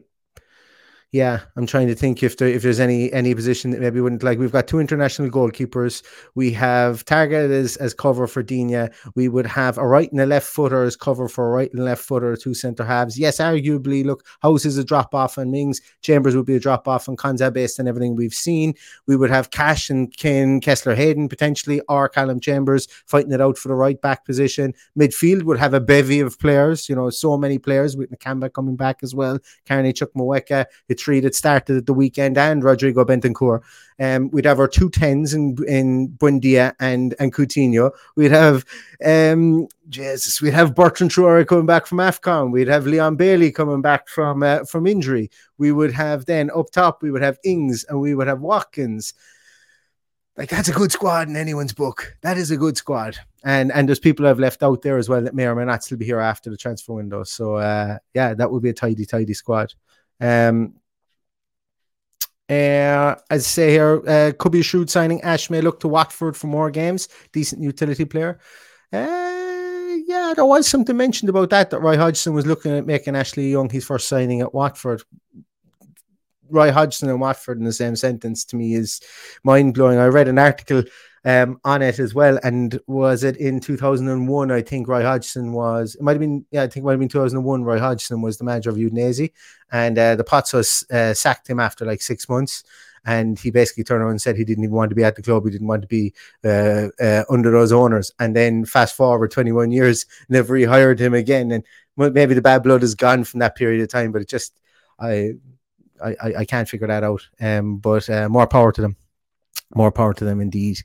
yeah, 1.11 1.39
I'm 1.55 1.65
trying 1.65 1.87
to 1.87 1.95
think 1.95 2.21
if 2.21 2.37
there 2.37 2.47
if 2.47 2.61
there's 2.61 2.79
any 2.79 3.11
any 3.11 3.33
position 3.33 3.71
that 3.71 3.81
maybe 3.81 3.99
wouldn't 3.99 4.21
like. 4.21 4.37
We've 4.37 4.51
got 4.51 4.67
two 4.67 4.79
international 4.79 5.29
goalkeepers. 5.29 6.03
We 6.35 6.51
have 6.51 7.03
Targett 7.05 7.49
as 7.49 7.77
as 7.77 7.95
cover 7.95 8.27
for 8.27 8.43
Digne. 8.43 8.89
We 9.15 9.27
would 9.27 9.47
have 9.47 9.79
a 9.79 9.87
right 9.87 10.11
and 10.11 10.21
a 10.21 10.27
left 10.27 10.45
footer 10.45 10.83
as 10.83 10.95
cover 10.95 11.27
for 11.27 11.47
a 11.47 11.49
right 11.49 11.73
and 11.73 11.83
left 11.83 12.03
footer, 12.03 12.35
two 12.35 12.53
centre 12.53 12.85
halves. 12.85 13.17
Yes, 13.17 13.37
arguably, 13.37 14.05
look, 14.05 14.23
Hause 14.43 14.65
is 14.65 14.77
a 14.77 14.83
drop 14.83 15.15
off 15.15 15.39
and 15.39 15.51
Mings. 15.51 15.81
Chambers 16.03 16.35
would 16.35 16.45
be 16.45 16.55
a 16.55 16.59
drop 16.59 16.87
off 16.87 17.07
and 17.07 17.17
Konsa 17.17 17.51
based 17.51 17.79
on 17.79 17.87
everything 17.87 18.15
we've 18.15 18.31
seen. 18.31 18.75
We 19.07 19.15
would 19.15 19.31
have 19.31 19.49
Cash 19.49 19.89
and 19.89 20.15
Kaine 20.15 20.61
Kesler 20.61 20.95
Hayden 20.95 21.27
potentially, 21.27 21.81
or 21.89 22.07
Calum 22.07 22.39
Chambers 22.39 22.87
fighting 23.07 23.31
it 23.31 23.41
out 23.41 23.57
for 23.57 23.69
the 23.69 23.73
right 23.75 23.99
back 23.99 24.25
position. 24.25 24.75
Midfield 24.97 25.41
would 25.43 25.57
have 25.57 25.73
a 25.73 25.81
bevy 25.81 26.19
of 26.19 26.39
players. 26.39 26.87
You 26.87 26.95
know, 26.95 27.09
so 27.09 27.35
many 27.35 27.57
players 27.57 27.97
with 27.97 28.11
Nakamba 28.11 28.53
coming 28.53 28.75
back 28.75 28.97
as 29.01 29.15
well. 29.15 29.39
Carney 29.67 29.91
Chukwuemeka 29.91 30.65
three 30.99 31.19
that 31.21 31.35
started 31.35 31.77
at 31.77 31.85
the 31.85 31.93
weekend 31.93 32.37
and 32.37 32.63
Rodrigo 32.63 33.05
Bentancur. 33.05 33.61
Um, 33.99 34.29
we'd 34.31 34.45
have 34.45 34.59
our 34.59 34.67
two 34.67 34.89
tens 34.89 35.33
in 35.33 35.57
in 35.67 36.09
Buendia 36.09 36.73
and 36.79 37.15
and 37.19 37.33
Coutinho. 37.33 37.91
We'd 38.15 38.31
have 38.31 38.65
um, 39.03 39.67
Jesus. 39.89 40.41
We'd 40.41 40.53
have 40.53 40.75
Bertrand 40.75 41.11
Traore 41.11 41.45
coming 41.45 41.65
back 41.65 41.85
from 41.85 41.97
Afcon. 41.97 42.51
We'd 42.51 42.67
have 42.67 42.87
Leon 42.87 43.17
Bailey 43.17 43.51
coming 43.51 43.81
back 43.81 44.07
from 44.07 44.43
uh, 44.43 44.63
from 44.65 44.87
injury. 44.87 45.29
We 45.57 45.71
would 45.71 45.91
have 45.91 46.25
then 46.25 46.49
up 46.55 46.71
top. 46.71 47.01
We 47.01 47.11
would 47.11 47.21
have 47.21 47.39
Ings 47.43 47.85
and 47.89 47.99
we 47.99 48.15
would 48.15 48.27
have 48.27 48.41
Watkins. 48.41 49.13
Like 50.39 50.49
that's 50.49 50.69
a 50.69 50.73
good 50.73 50.89
squad 50.93 51.27
in 51.27 51.35
anyone's 51.35 51.73
book. 51.73 52.15
That 52.21 52.37
is 52.37 52.49
a 52.49 52.55
good 52.55 52.77
squad, 52.77 53.17
and 53.43 53.73
and 53.73 53.89
there's 53.89 53.99
people 53.99 54.25
I've 54.25 54.39
left 54.39 54.63
out 54.63 54.81
there 54.81 54.97
as 54.97 55.09
well 55.09 55.21
that 55.23 55.35
may 55.35 55.45
or 55.45 55.53
may 55.53 55.65
not 55.65 55.83
still 55.83 55.97
be 55.97 56.05
here 56.05 56.21
after 56.21 56.49
the 56.49 56.55
transfer 56.55 56.93
window. 56.93 57.23
So 57.25 57.55
uh, 57.55 57.97
yeah, 58.13 58.33
that 58.35 58.49
would 58.49 58.63
be 58.63 58.69
a 58.69 58.73
tidy, 58.73 59.05
tidy 59.05 59.33
squad. 59.33 59.73
Um, 60.21 60.75
uh, 62.49 63.15
as 63.29 63.43
I 63.43 63.47
say 63.47 63.69
here, 63.71 64.01
uh, 64.07 64.31
could 64.39 64.51
be 64.51 64.61
a 64.61 64.63
shrewd 64.63 64.89
signing. 64.89 65.21
Ash 65.21 65.49
may 65.49 65.61
look 65.61 65.79
to 65.81 65.87
Watford 65.87 66.35
for 66.35 66.47
more 66.47 66.71
games. 66.71 67.07
Decent 67.31 67.61
utility 67.61 68.05
player. 68.05 68.39
Uh, 68.91 69.97
yeah, 70.07 70.33
there 70.35 70.45
was 70.45 70.67
something 70.67 70.97
mentioned 70.97 71.29
about 71.29 71.51
that 71.51 71.69
that 71.69 71.79
Roy 71.81 71.95
Hodgson 71.95 72.33
was 72.33 72.47
looking 72.47 72.71
at 72.71 72.87
making 72.87 73.15
Ashley 73.15 73.51
Young 73.51 73.69
his 73.69 73.85
first 73.85 74.07
signing 74.07 74.41
at 74.41 74.53
Watford. 74.53 75.03
Roy 76.49 76.71
Hodgson 76.71 77.09
and 77.09 77.21
Watford 77.21 77.59
in 77.59 77.65
the 77.65 77.73
same 77.73 77.95
sentence 77.95 78.43
to 78.45 78.55
me 78.55 78.73
is 78.73 78.99
mind 79.43 79.75
blowing. 79.75 79.99
I 79.99 80.07
read 80.07 80.27
an 80.27 80.39
article 80.39 80.83
um, 81.25 81.59
on 81.63 81.81
it 81.81 81.99
as 81.99 82.13
well. 82.13 82.39
And 82.43 82.79
was 82.87 83.23
it 83.23 83.37
in 83.37 83.59
2001? 83.59 84.51
I 84.51 84.61
think 84.61 84.87
Roy 84.87 85.03
Hodgson 85.03 85.53
was, 85.53 85.95
it 85.95 86.01
might 86.01 86.13
have 86.13 86.19
been, 86.19 86.45
yeah, 86.51 86.63
I 86.63 86.67
think 86.67 86.83
it 86.83 86.85
might 86.85 86.93
have 86.93 86.99
been 86.99 87.09
2001. 87.09 87.63
Roy 87.63 87.79
Hodgson 87.79 88.21
was 88.21 88.37
the 88.37 88.43
manager 88.43 88.69
of 88.69 88.77
Udinese, 88.77 89.31
and 89.71 89.97
uh, 89.97 90.15
the 90.15 90.23
Pozzos 90.23 90.89
uh, 90.91 91.13
sacked 91.13 91.49
him 91.49 91.59
after 91.59 91.85
like 91.85 92.01
six 92.01 92.27
months. 92.29 92.63
And 93.05 93.39
he 93.39 93.49
basically 93.49 93.85
turned 93.85 94.01
around 94.01 94.11
and 94.11 94.21
said 94.21 94.35
he 94.35 94.43
didn't 94.43 94.65
even 94.65 94.75
want 94.75 94.89
to 94.89 94.95
be 94.95 95.05
at 95.05 95.15
the 95.15 95.21
club. 95.21 95.45
He 95.45 95.51
didn't 95.51 95.67
want 95.67 95.81
to 95.83 95.87
be 95.87 96.13
uh, 96.43 96.89
uh 97.01 97.23
under 97.29 97.49
those 97.49 97.71
owners. 97.71 98.11
And 98.19 98.35
then 98.35 98.65
fast 98.65 98.93
forward 98.93 99.31
21 99.31 99.71
years, 99.71 100.05
never 100.29 100.53
rehired 100.53 100.99
him 100.99 101.13
again. 101.13 101.51
And 101.51 101.63
maybe 101.95 102.33
the 102.33 102.41
bad 102.41 102.61
blood 102.61 102.83
is 102.83 102.95
gone 102.95 103.23
from 103.23 103.39
that 103.39 103.55
period 103.55 103.81
of 103.81 103.87
time, 103.87 104.11
but 104.11 104.21
it 104.21 104.27
just, 104.27 104.53
I 104.99 105.35
I, 106.03 106.15
I, 106.21 106.33
I 106.39 106.45
can't 106.45 106.67
figure 106.67 106.87
that 106.87 107.03
out. 107.03 107.27
Um, 107.39 107.77
but 107.77 108.09
uh, 108.09 108.29
more 108.29 108.47
power 108.47 108.71
to 108.71 108.81
them. 108.81 108.95
More 109.75 109.91
power 109.91 110.13
to 110.15 110.25
them 110.25 110.41
indeed. 110.41 110.79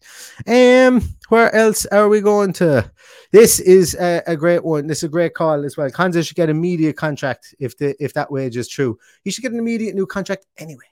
Um, 0.47 1.03
where 1.29 1.55
else 1.55 1.87
are 1.87 2.09
we 2.09 2.21
going 2.21 2.53
to? 2.55 2.91
This 3.33 3.59
is 3.59 3.95
a, 3.95 4.23
a 4.27 4.37
great 4.37 4.63
one. 4.63 4.87
This 4.87 4.99
is 4.99 5.05
a 5.05 5.09
great 5.09 5.35
call 5.35 5.65
as 5.65 5.77
well. 5.77 5.91
Konsa 5.91 6.25
should 6.25 6.37
get 6.37 6.51
an 6.51 6.57
immediate 6.57 6.97
contract 6.97 7.55
if 7.59 7.77
the 7.79 7.97
if 7.99 8.13
that 8.15 8.31
wage 8.31 8.57
is 8.57 8.69
true. 8.69 8.99
He 9.23 9.31
should 9.31 9.43
get 9.43 9.53
an 9.53 9.59
immediate 9.59 9.95
new 9.95 10.07
contract 10.07 10.47
anyway 10.59 10.85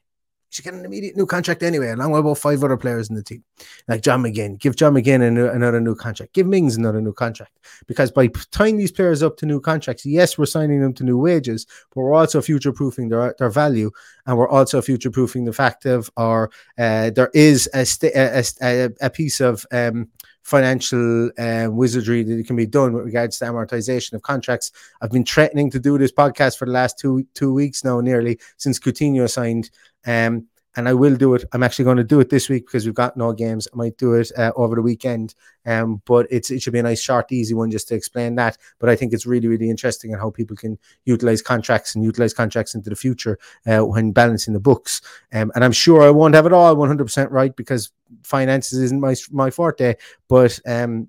should 0.52 0.64
get 0.64 0.74
an 0.74 0.84
immediate 0.84 1.16
new 1.16 1.24
contract 1.24 1.62
anyway, 1.62 1.88
along 1.88 2.12
with 2.12 2.20
about 2.20 2.36
five 2.36 2.62
other 2.62 2.76
players 2.76 3.08
in 3.08 3.16
the 3.16 3.22
team, 3.22 3.42
like 3.88 4.02
John 4.02 4.22
McGinn. 4.22 4.58
Give 4.58 4.76
John 4.76 4.92
McGinn 4.92 5.32
new, 5.32 5.48
another 5.48 5.80
new 5.80 5.94
contract. 5.94 6.34
Give 6.34 6.46
Mings 6.46 6.76
another 6.76 7.00
new 7.00 7.14
contract. 7.14 7.58
Because 7.86 8.10
by 8.10 8.28
tying 8.50 8.76
these 8.76 8.92
players 8.92 9.22
up 9.22 9.38
to 9.38 9.46
new 9.46 9.60
contracts, 9.60 10.04
yes, 10.04 10.36
we're 10.36 10.46
signing 10.46 10.80
them 10.80 10.92
to 10.94 11.04
new 11.04 11.16
wages, 11.16 11.66
but 11.94 12.02
we're 12.02 12.12
also 12.12 12.42
future 12.42 12.72
proofing 12.72 13.08
their, 13.08 13.34
their 13.38 13.48
value. 13.48 13.90
And 14.26 14.36
we're 14.36 14.48
also 14.48 14.82
future 14.82 15.10
proofing 15.10 15.46
the 15.46 15.54
fact 15.54 15.86
of, 15.86 16.10
our, 16.18 16.50
uh, 16.78 17.10
there 17.10 17.30
is 17.32 17.68
a, 17.72 17.86
st- 17.86 18.14
a, 18.14 18.44
a, 18.62 18.90
a, 19.00 19.10
piece 19.10 19.40
of 19.40 19.64
um, 19.72 20.08
financial 20.42 21.30
uh, 21.38 21.68
wizardry 21.70 22.22
that 22.22 22.46
can 22.46 22.56
be 22.56 22.66
done 22.66 22.92
with 22.92 23.04
regards 23.04 23.38
to 23.38 23.44
amortization 23.44 24.14
of 24.14 24.22
contracts. 24.22 24.72
I've 25.00 25.10
been 25.10 25.24
threatening 25.24 25.70
to 25.70 25.80
do 25.80 25.98
this 25.98 26.12
podcast 26.12 26.58
for 26.58 26.66
the 26.66 26.72
last 26.72 26.98
two 26.98 27.26
two 27.34 27.52
weeks 27.52 27.84
now, 27.84 28.00
nearly 28.00 28.38
since 28.56 28.78
Coutinho 28.78 29.30
signed. 29.30 29.70
Um, 30.06 30.48
and 30.76 30.88
I 30.88 30.94
will 30.94 31.16
do 31.16 31.34
it. 31.34 31.44
I'm 31.52 31.62
actually 31.62 31.84
going 31.84 31.98
to 31.98 32.04
do 32.04 32.20
it 32.20 32.30
this 32.30 32.48
week 32.48 32.66
because 32.66 32.86
we've 32.86 32.94
got 32.94 33.16
no 33.16 33.32
games. 33.32 33.68
I 33.72 33.76
might 33.76 33.98
do 33.98 34.14
it 34.14 34.30
uh, 34.36 34.52
over 34.56 34.74
the 34.74 34.82
weekend. 34.82 35.34
Um, 35.66 36.02
but 36.06 36.26
it's 36.30 36.50
it 36.50 36.62
should 36.62 36.72
be 36.72 36.78
a 36.78 36.82
nice, 36.82 37.02
short, 37.02 37.30
easy 37.30 37.54
one 37.54 37.70
just 37.70 37.88
to 37.88 37.94
explain 37.94 38.34
that. 38.36 38.56
But 38.78 38.88
I 38.88 38.96
think 38.96 39.12
it's 39.12 39.26
really, 39.26 39.48
really 39.48 39.70
interesting 39.70 40.12
and 40.12 40.20
how 40.20 40.30
people 40.30 40.56
can 40.56 40.78
utilize 41.04 41.42
contracts 41.42 41.94
and 41.94 42.04
utilize 42.04 42.34
contracts 42.34 42.74
into 42.74 42.90
the 42.90 42.96
future 42.96 43.38
uh, 43.66 43.80
when 43.80 44.12
balancing 44.12 44.54
the 44.54 44.60
books. 44.60 45.02
Um, 45.32 45.52
and 45.54 45.64
I'm 45.64 45.72
sure 45.72 46.02
I 46.02 46.10
won't 46.10 46.34
have 46.34 46.46
it 46.46 46.52
all 46.52 46.74
100% 46.74 47.30
right 47.30 47.54
because 47.54 47.90
finances 48.22 48.78
isn't 48.78 49.00
my 49.00 49.14
my 49.30 49.50
forte. 49.50 49.94
But 50.28 50.58
um, 50.66 51.08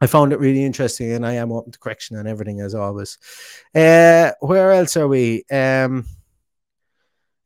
I 0.00 0.06
found 0.06 0.32
it 0.32 0.40
really 0.40 0.64
interesting, 0.64 1.12
and 1.12 1.26
I 1.26 1.34
am 1.34 1.52
open 1.52 1.72
to 1.72 1.78
correction 1.78 2.16
and 2.16 2.28
everything 2.28 2.60
as 2.60 2.74
always. 2.74 3.18
Uh, 3.74 4.32
where 4.40 4.72
else 4.72 4.96
are 4.96 5.08
we? 5.08 5.44
Um, 5.50 6.04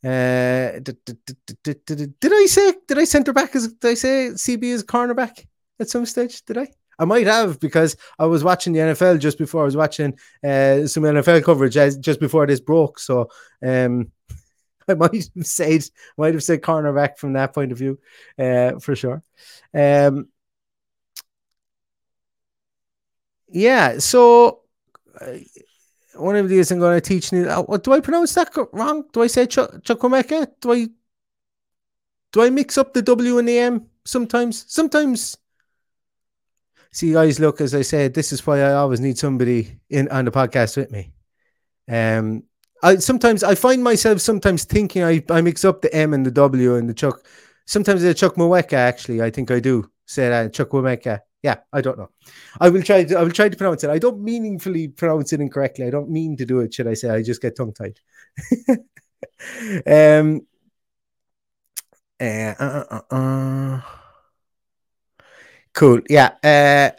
uh, 0.04 0.80
did, 0.80 0.96
did, 1.04 1.18
did, 1.62 2.18
did, 2.18 2.32
I 2.32 2.46
say 2.46 2.74
did 2.88 2.98
I 2.98 3.04
centre 3.04 3.32
back 3.32 3.54
as 3.54 3.72
did 3.72 3.90
I 3.90 3.94
say 3.94 4.30
CB 4.30 4.74
as 4.74 4.82
cornerback 4.82 5.46
at 5.78 5.88
some 5.88 6.06
stage? 6.06 6.42
Did 6.44 6.58
I? 6.58 6.68
I 6.98 7.04
might 7.04 7.26
have 7.26 7.60
because 7.60 7.96
I 8.18 8.26
was 8.26 8.44
watching 8.44 8.72
the 8.72 8.80
NFL 8.80 9.20
just 9.20 9.38
before 9.38 9.62
I 9.62 9.64
was 9.64 9.76
watching 9.76 10.14
uh, 10.44 10.86
some 10.86 11.04
NFL 11.04 11.44
coverage 11.44 11.76
as, 11.76 11.96
just 11.96 12.20
before 12.20 12.46
this 12.46 12.60
broke. 12.60 12.98
So 12.98 13.28
um, 13.64 14.12
I 14.88 14.94
might 14.94 15.28
have 15.36 15.46
said 15.46 15.84
might 16.16 16.34
have 16.34 16.42
said 16.42 16.62
cornerback 16.62 17.18
from 17.18 17.34
that 17.34 17.54
point 17.54 17.72
of 17.72 17.78
view, 17.78 17.98
uh, 18.38 18.78
for 18.80 18.96
sure. 18.96 19.22
Um, 19.72 20.28
yeah, 23.48 23.98
so 23.98 24.62
uh, 25.20 25.38
one 26.22 26.36
of 26.36 26.48
these 26.48 26.70
I'm 26.70 26.78
going 26.78 27.00
to 27.00 27.00
teach 27.00 27.32
you. 27.32 27.48
Uh, 27.48 27.76
do 27.76 27.92
I 27.92 28.00
pronounce 28.00 28.34
that 28.34 28.50
wrong? 28.72 29.04
Do 29.12 29.22
I 29.22 29.26
say 29.26 29.46
Ch- 29.46 29.56
Chukwemeka? 29.86 30.48
Do 30.60 30.72
I 30.72 30.88
do 32.32 32.42
I 32.42 32.50
mix 32.50 32.78
up 32.78 32.94
the 32.94 33.02
W 33.02 33.38
and 33.38 33.48
the 33.48 33.58
M 33.58 33.86
sometimes? 34.04 34.64
Sometimes. 34.68 35.36
See, 36.90 37.12
guys, 37.12 37.40
look, 37.40 37.60
as 37.60 37.74
I 37.74 37.82
said, 37.82 38.14
this 38.14 38.32
is 38.32 38.46
why 38.46 38.60
I 38.60 38.74
always 38.74 39.00
need 39.00 39.18
somebody 39.18 39.78
in 39.88 40.08
on 40.08 40.24
the 40.24 40.30
podcast 40.30 40.76
with 40.76 40.90
me. 40.90 41.12
Um, 41.88 42.44
I 42.82 42.96
sometimes 42.96 43.42
I 43.44 43.54
find 43.54 43.82
myself 43.82 44.20
sometimes 44.20 44.64
thinking 44.64 45.02
I, 45.02 45.22
I 45.30 45.40
mix 45.40 45.64
up 45.64 45.82
the 45.82 45.94
M 45.94 46.14
and 46.14 46.26
the 46.26 46.30
W 46.30 46.74
and 46.76 46.88
the 46.88 46.94
Chuck. 46.94 47.24
Sometimes 47.66 48.02
the 48.02 48.14
Chuck 48.14 48.34
Mweka, 48.34 48.74
actually, 48.74 49.22
I 49.22 49.30
think 49.30 49.50
I 49.50 49.60
do 49.60 49.90
say 50.06 50.28
that 50.28 50.52
Chuck 50.52 50.70
Mweka. 50.70 51.20
Yeah, 51.42 51.56
I 51.72 51.80
don't 51.80 51.98
know. 51.98 52.10
I 52.60 52.68
will 52.70 52.82
try. 52.82 53.02
To, 53.02 53.18
I 53.18 53.22
will 53.22 53.32
try 53.32 53.48
to 53.48 53.56
pronounce 53.56 53.82
it. 53.82 53.90
I 53.90 53.98
don't 53.98 54.20
meaningfully 54.22 54.88
pronounce 54.88 55.32
it 55.32 55.40
incorrectly. 55.40 55.86
I 55.86 55.90
don't 55.90 56.08
mean 56.08 56.36
to 56.36 56.46
do 56.46 56.60
it. 56.60 56.72
Should 56.72 56.86
I 56.86 56.94
say? 56.94 57.10
I 57.10 57.22
just 57.22 57.42
get 57.42 57.56
tongue 57.56 57.74
tied. 57.74 57.98
um. 59.86 60.46
Uh, 62.20 62.54
uh, 62.60 62.84
uh, 63.10 63.14
uh, 63.14 63.80
cool. 65.72 66.00
Yeah. 66.08 66.30
Uh, 66.44 66.96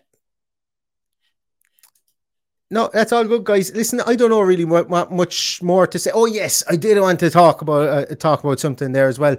no, 2.70 2.90
that's 2.92 3.14
all 3.14 3.24
good, 3.24 3.46
guys. 3.46 3.74
Listen, 3.74 4.02
I 4.06 4.18
don't 4.18 4.32
know 4.32 4.42
really 4.42 4.66
what, 4.66 4.90
what 4.90 5.12
much 5.12 5.62
more 5.62 5.88
to 5.88 5.98
say. 5.98 6.12
Oh 6.14 6.26
yes, 6.26 6.64
I 6.70 6.76
did 6.76 7.00
want 7.00 7.22
to 7.22 7.30
talk 7.30 7.62
about 7.62 7.88
uh, 7.88 8.16
talk 8.16 8.44
about 8.44 8.60
something 8.60 8.92
there 8.92 9.08
as 9.08 9.20
well 9.20 9.38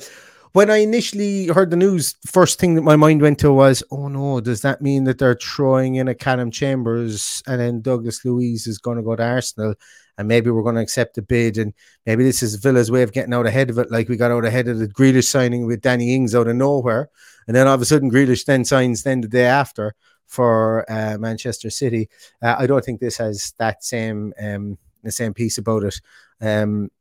when 0.54 0.70
I 0.70 0.76
initially 0.76 1.48
heard 1.48 1.70
the 1.70 1.76
news, 1.76 2.14
first 2.26 2.60
thing 2.60 2.76
that 2.76 2.82
my 2.82 2.94
mind 2.94 3.20
went 3.20 3.40
to 3.40 3.52
was, 3.52 3.82
oh 3.90 4.06
no, 4.06 4.40
does 4.40 4.62
that 4.62 4.80
mean 4.80 5.02
that 5.02 5.18
they're 5.18 5.34
throwing 5.34 5.96
in 5.96 6.06
a 6.06 6.14
Calum 6.14 6.52
Chambers 6.52 7.42
and 7.48 7.60
then 7.60 7.80
Douglas 7.80 8.24
Luiz 8.24 8.68
is 8.68 8.78
going 8.78 8.96
to 8.96 9.02
go 9.02 9.16
to 9.16 9.22
Arsenal 9.24 9.74
and 10.16 10.28
maybe 10.28 10.50
we're 10.50 10.62
going 10.62 10.76
to 10.76 10.80
accept 10.80 11.16
the 11.16 11.22
bid 11.22 11.58
and 11.58 11.74
maybe 12.06 12.22
this 12.22 12.40
is 12.40 12.54
Villa's 12.54 12.88
way 12.88 13.02
of 13.02 13.12
getting 13.12 13.34
out 13.34 13.48
ahead 13.48 13.68
of 13.68 13.78
it, 13.78 13.90
like 13.90 14.08
we 14.08 14.16
got 14.16 14.30
out 14.30 14.44
ahead 14.44 14.68
of 14.68 14.78
the 14.78 14.86
Grealish 14.86 15.24
signing 15.24 15.66
with 15.66 15.80
Danny 15.80 16.14
Ings 16.14 16.36
out 16.36 16.46
of 16.46 16.54
nowhere, 16.54 17.10
and 17.48 17.56
then 17.56 17.66
all 17.66 17.74
of 17.74 17.82
a 17.82 17.84
sudden 17.84 18.08
Grealish 18.08 18.44
then 18.44 18.64
signs 18.64 19.02
then 19.02 19.22
the 19.22 19.28
day 19.28 19.46
after 19.46 19.96
for 20.28 20.88
uh, 20.88 21.18
Manchester 21.18 21.68
City. 21.68 22.08
Uh, 22.40 22.54
I 22.56 22.68
don't 22.68 22.84
think 22.84 23.00
this 23.00 23.16
has 23.16 23.54
that 23.58 23.82
same 23.82 24.32
um, 24.40 24.78
the 25.02 25.10
same 25.10 25.34
piece 25.34 25.58
about 25.58 25.82
it. 25.82 26.00
Um, 26.40 26.92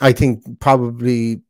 I 0.00 0.10
think 0.10 0.58
probably 0.58 1.42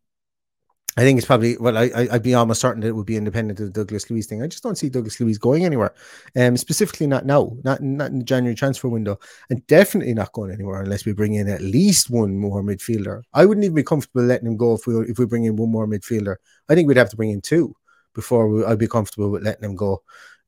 I 0.98 1.02
think 1.02 1.16
it's 1.16 1.28
probably 1.28 1.56
well. 1.58 1.78
I, 1.78 1.90
I 1.94 2.08
would 2.14 2.24
be 2.24 2.34
almost 2.34 2.60
certain 2.60 2.80
that 2.80 2.88
it 2.88 2.96
would 2.96 3.06
be 3.06 3.16
independent 3.16 3.60
of 3.60 3.66
the 3.66 3.84
Douglas 3.84 4.10
Luiz 4.10 4.26
thing. 4.26 4.42
I 4.42 4.48
just 4.48 4.64
don't 4.64 4.76
see 4.76 4.88
Douglas 4.88 5.20
Luiz 5.20 5.38
going 5.38 5.64
anywhere, 5.64 5.94
um, 6.34 6.56
specifically 6.56 7.06
not 7.06 7.24
now, 7.24 7.56
not 7.62 7.80
not 7.80 8.10
in 8.10 8.18
the 8.18 8.24
January 8.24 8.56
transfer 8.56 8.88
window, 8.88 9.16
and 9.48 9.64
definitely 9.68 10.12
not 10.12 10.32
going 10.32 10.50
anywhere 10.50 10.82
unless 10.82 11.04
we 11.04 11.12
bring 11.12 11.34
in 11.34 11.48
at 11.48 11.60
least 11.60 12.10
one 12.10 12.36
more 12.36 12.64
midfielder. 12.64 13.22
I 13.32 13.46
wouldn't 13.46 13.62
even 13.62 13.76
be 13.76 13.84
comfortable 13.84 14.24
letting 14.24 14.48
him 14.48 14.56
go 14.56 14.74
if 14.74 14.88
we 14.88 14.96
if 15.02 15.20
we 15.20 15.26
bring 15.26 15.44
in 15.44 15.54
one 15.54 15.70
more 15.70 15.86
midfielder. 15.86 16.34
I 16.68 16.74
think 16.74 16.88
we'd 16.88 16.96
have 16.96 17.10
to 17.10 17.16
bring 17.16 17.30
in 17.30 17.42
two 17.42 17.76
before 18.12 18.48
we, 18.48 18.64
I'd 18.64 18.80
be 18.80 18.88
comfortable 18.88 19.30
with 19.30 19.44
letting 19.44 19.70
him 19.70 19.76
go. 19.76 20.02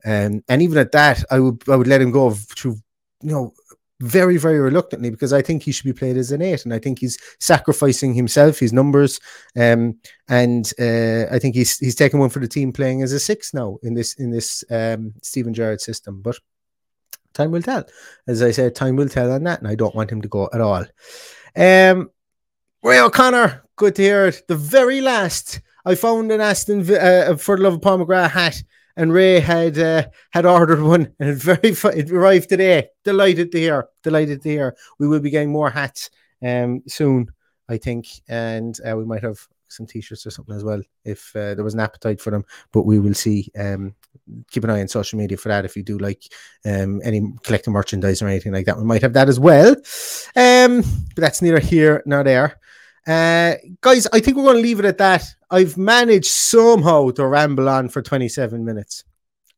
Um, 0.05 0.43
and 0.49 0.63
even 0.63 0.79
at 0.79 0.91
that, 0.91 1.23
I 1.31 1.39
would 1.39 1.63
I 1.69 1.77
would 1.77 1.87
let 1.87 2.03
him 2.03 2.11
go 2.11 2.33
through 2.33 2.75
you 3.23 3.31
know 3.31 3.55
very, 4.01 4.39
very 4.39 4.59
reluctantly 4.59 5.11
because 5.11 5.33
I 5.33 5.43
think 5.43 5.63
he 5.63 5.73
should 5.73 5.85
be 5.85 5.93
played 5.93 6.17
as 6.17 6.33
an 6.33 6.43
eight, 6.43 6.65
and 6.65 6.73
I 6.73 6.79
think 6.79 6.99
he's 6.99 7.19
sacrificing 7.39 8.15
himself, 8.15 8.59
his 8.59 8.73
numbers, 8.73 9.21
um, 9.57 9.99
and 10.29 10.73
uh, 10.79 11.27
I 11.31 11.39
think 11.39 11.55
he's 11.55 11.79
he's 11.79 11.95
taken 11.95 12.19
one 12.19 12.31
for 12.31 12.41
the 12.41 12.49
team 12.49 12.73
playing 12.73 13.03
as 13.03 13.13
a 13.13 13.21
six 13.21 13.53
now 13.53 13.79
in 13.83 13.95
this 13.95 14.15
in 14.15 14.31
this 14.31 14.65
um, 14.71 15.13
Steven 15.23 15.55
Gerrard 15.55 15.81
system. 15.81 16.23
But 16.23 16.39
time 17.35 17.51
will 17.51 17.63
tell. 17.63 17.85
As 18.27 18.43
I 18.43 18.51
said, 18.51 18.75
time 18.75 18.97
will 18.97 19.09
tell 19.09 19.33
on 19.33 19.45
that, 19.45 19.61
and 19.61 19.69
I 19.69 19.75
don't 19.75 19.95
want 19.95 20.11
him 20.11 20.23
to 20.23 20.29
go 20.29 20.49
at 20.53 20.61
all. 20.61 20.85
Um, 21.55 22.11
Ray 22.83 23.01
O'Connor, 23.01 23.65
good 23.77 23.95
to 23.97 24.03
hear 24.03 24.27
it. 24.27 24.43
The 24.49 24.57
very 24.57 25.03
last 25.03 25.61
I 25.85 25.95
found 25.95 26.33
an 26.33 26.41
Aston 26.41 26.81
uh, 26.91 27.37
for 27.37 27.57
the 27.57 27.63
love 27.63 27.75
of 27.75 27.81
McGrath 27.81 28.31
hat 28.31 28.63
and 29.01 29.15
Ray 29.15 29.41
had 29.41 29.79
uh, 29.79 30.09
had 30.31 30.45
ordered 30.45 30.83
one, 30.83 31.15
and 31.19 31.31
it 31.31 31.37
very 31.37 31.73
fu- 31.75 31.89
it 31.89 32.11
arrived 32.11 32.51
today. 32.51 32.89
Delighted 33.03 33.51
to 33.53 33.59
hear, 33.59 33.89
delighted 34.03 34.43
to 34.43 34.49
hear. 34.49 34.77
We 34.99 35.09
will 35.09 35.21
be 35.21 35.31
getting 35.31 35.51
more 35.51 35.71
hats 35.71 36.11
um, 36.47 36.83
soon, 36.87 37.33
I 37.67 37.79
think, 37.79 38.09
and 38.29 38.79
uh, 38.87 38.95
we 38.99 39.07
might 39.07 39.23
have 39.23 39.41
some 39.69 39.87
t-shirts 39.87 40.27
or 40.27 40.31
something 40.31 40.55
as 40.55 40.65
well 40.65 40.83
if 41.05 41.35
uh, 41.35 41.55
there 41.55 41.65
was 41.65 41.75
an 41.75 41.81
appetite 41.81 42.21
for 42.21 42.31
them. 42.31 42.45
But 42.73 42.83
we 42.83 43.01
will 43.01 43.15
see. 43.15 43.51
Um, 43.59 43.95
keep 44.51 44.63
an 44.63 44.71
eye 44.71 44.81
on 44.81 44.87
social 44.87 45.19
media 45.19 45.37
for 45.37 45.49
that 45.49 45.65
if 45.65 45.77
you 45.77 45.83
do 45.83 45.99
like 45.99 46.23
um, 46.65 47.01
any 47.03 47.23
collecting 47.43 47.73
merchandise 47.73 48.23
or 48.23 48.29
anything 48.29 48.53
like 48.53 48.67
that. 48.67 48.77
We 48.77 48.85
might 48.85 49.03
have 49.03 49.15
that 49.15 49.29
as 49.29 49.41
well. 49.41 49.71
Um, 50.37 50.83
but 51.15 51.23
that's 51.23 51.43
neither 51.43 51.59
here 51.59 52.03
nor 52.07 52.23
there. 52.23 52.60
Uh, 53.11 53.57
guys, 53.81 54.07
I 54.13 54.21
think 54.21 54.37
we're 54.37 54.45
going 54.45 54.59
to 54.59 54.63
leave 54.63 54.79
it 54.79 54.85
at 54.85 54.99
that. 54.99 55.25
I've 55.51 55.77
managed 55.77 56.31
somehow 56.31 57.11
to 57.11 57.27
ramble 57.27 57.69
on 57.69 57.89
for 57.89 58.03
27 58.03 58.65
minutes 58.65 59.03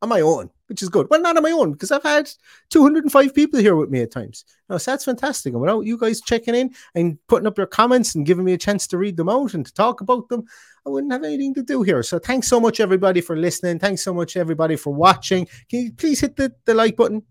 on 0.00 0.08
my 0.08 0.22
own, 0.22 0.48
which 0.68 0.80
is 0.80 0.88
good. 0.88 1.06
Well, 1.10 1.20
not 1.20 1.36
on 1.36 1.42
my 1.42 1.50
own 1.50 1.72
because 1.72 1.92
I've 1.92 2.02
had 2.02 2.30
205 2.70 3.34
people 3.34 3.60
here 3.60 3.76
with 3.76 3.90
me 3.90 4.00
at 4.00 4.10
times. 4.10 4.46
Now, 4.70 4.78
so 4.78 4.90
that's 4.92 5.04
fantastic. 5.04 5.52
And 5.52 5.60
without 5.60 5.84
you 5.84 5.98
guys 5.98 6.22
checking 6.22 6.54
in 6.54 6.74
and 6.94 7.18
putting 7.28 7.46
up 7.46 7.58
your 7.58 7.66
comments 7.66 8.14
and 8.14 8.24
giving 8.24 8.46
me 8.46 8.54
a 8.54 8.58
chance 8.58 8.86
to 8.86 8.96
read 8.96 9.18
them 9.18 9.28
out 9.28 9.52
and 9.52 9.66
to 9.66 9.74
talk 9.74 10.00
about 10.00 10.30
them, 10.30 10.44
I 10.86 10.88
wouldn't 10.88 11.12
have 11.12 11.22
anything 11.22 11.52
to 11.56 11.62
do 11.62 11.82
here. 11.82 12.02
So 12.02 12.18
thanks 12.18 12.48
so 12.48 12.58
much, 12.58 12.80
everybody, 12.80 13.20
for 13.20 13.36
listening. 13.36 13.78
Thanks 13.78 14.02
so 14.02 14.14
much, 14.14 14.34
everybody, 14.34 14.76
for 14.76 14.94
watching. 14.94 15.46
Can 15.68 15.80
you 15.80 15.92
please 15.92 16.20
hit 16.20 16.36
the, 16.36 16.54
the 16.64 16.72
like 16.72 16.96
button? 16.96 17.22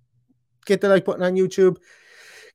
Get 0.68 0.82
the 0.82 0.90
like 0.90 1.04
button 1.04 1.24
on 1.24 1.34
YouTube 1.34 1.78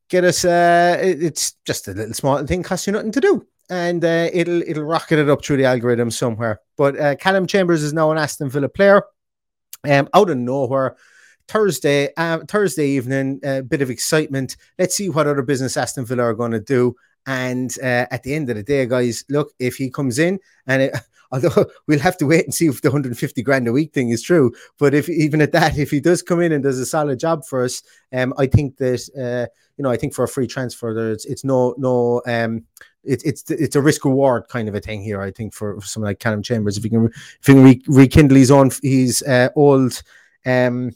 get 0.09 0.23
us 0.23 0.45
uh 0.45 0.97
it's 1.01 1.55
just 1.65 1.89
a 1.89 1.93
little 1.93 2.15
small 2.15 2.47
thing 2.47 2.63
costs 2.63 2.87
you 2.87 2.93
nothing 2.93 3.11
to 3.11 3.21
do 3.21 3.45
and 3.69 4.05
uh, 4.05 4.29
it'll 4.33 4.63
it'll 4.63 4.85
rocket 4.85 5.19
it 5.19 5.29
up 5.29 5.45
through 5.45 5.59
the 5.59 5.65
algorithm 5.65 6.11
somewhere. 6.11 6.61
But 6.77 6.99
uh, 6.99 7.17
Calum 7.17 7.47
Chambers 7.47 7.83
is 7.83 7.93
now 7.93 8.11
an 8.11 8.19
Aston 8.19 8.51
Villa 8.51 8.69
player. 8.69 9.03
Um 9.85 10.09
out 10.15 10.31
of 10.31 10.39
nowhere 10.39 10.97
Thursday 11.49 12.11
uh, 12.17 12.41
Thursday 12.49 12.89
evening 12.89 13.41
a 13.45 13.63
bit 13.63 13.83
of 13.83 13.91
excitement. 13.91 14.57
Let's 14.79 14.97
see 14.97 15.09
what 15.09 15.27
other 15.27 15.43
business 15.43 15.77
Aston 15.77 16.05
Villa 16.05 16.25
are 16.25 16.35
going 16.35 16.53
to 16.53 16.61
do. 16.61 16.97
And 17.27 17.75
uh, 17.83 18.07
at 18.11 18.23
the 18.23 18.35
end 18.35 18.51
of 18.51 18.57
the 18.57 18.63
day, 18.63 18.87
guys, 18.87 19.25
look, 19.29 19.53
if 19.59 19.77
he 19.77 19.91
comes 19.91 20.19
in 20.19 20.39
and 20.67 20.83
it, 20.83 20.97
although 21.33 21.67
we'll 21.87 21.99
have 21.99 22.17
to 22.19 22.27
wait 22.27 22.45
and 22.45 22.55
see 22.55 22.67
if 22.67 22.83
the 22.83 22.89
150 22.89 23.43
grand 23.43 23.67
a 23.67 23.73
week 23.73 23.93
thing 23.93 24.11
is 24.11 24.23
true, 24.23 24.53
but 24.79 24.95
if 24.95 25.09
even 25.09 25.41
at 25.41 25.53
that, 25.53 25.77
if 25.77 25.91
he 25.91 26.01
does 26.01 26.23
come 26.23 26.41
in 26.41 26.53
and 26.53 26.63
does 26.63 26.79
a 26.79 26.87
solid 26.87 27.19
job 27.19 27.45
for 27.45 27.65
us, 27.65 27.83
um, 28.13 28.33
I 28.39 28.47
think 28.47 28.77
that 28.77 29.09
uh, 29.19 29.51
you 29.77 29.83
know, 29.83 29.91
I 29.91 29.97
think 29.97 30.15
for 30.15 30.25
a 30.25 30.29
free 30.29 30.47
transfer, 30.47 30.95
there's 30.95 31.25
it's 31.27 31.45
no 31.45 31.75
no 31.79 32.23
um 32.27 32.65
it's 33.07 33.25
it's 33.25 33.51
it's 33.51 33.77
a 33.77 33.83
risk 33.83 34.05
reward 34.05 34.49
kind 34.49 34.69
of 34.69 34.75
a 34.75 34.81
thing 34.81 35.03
here. 35.03 35.21
I 35.21 35.31
think 35.31 35.55
for, 35.55 35.81
for 35.81 35.87
someone 35.87 36.11
like 36.11 36.21
Calum 36.21 36.43
Chambers, 36.43 36.77
if 36.77 36.83
he 36.85 36.91
can 36.91 37.07
if 37.07 37.47
he 37.47 37.53
can 37.53 37.65
re- 37.65 37.83
rekindle 37.87 38.37
his 38.37 38.51
own 38.51 38.71
his 38.83 39.23
uh, 39.23 39.49
old 39.57 40.03
um 40.45 40.93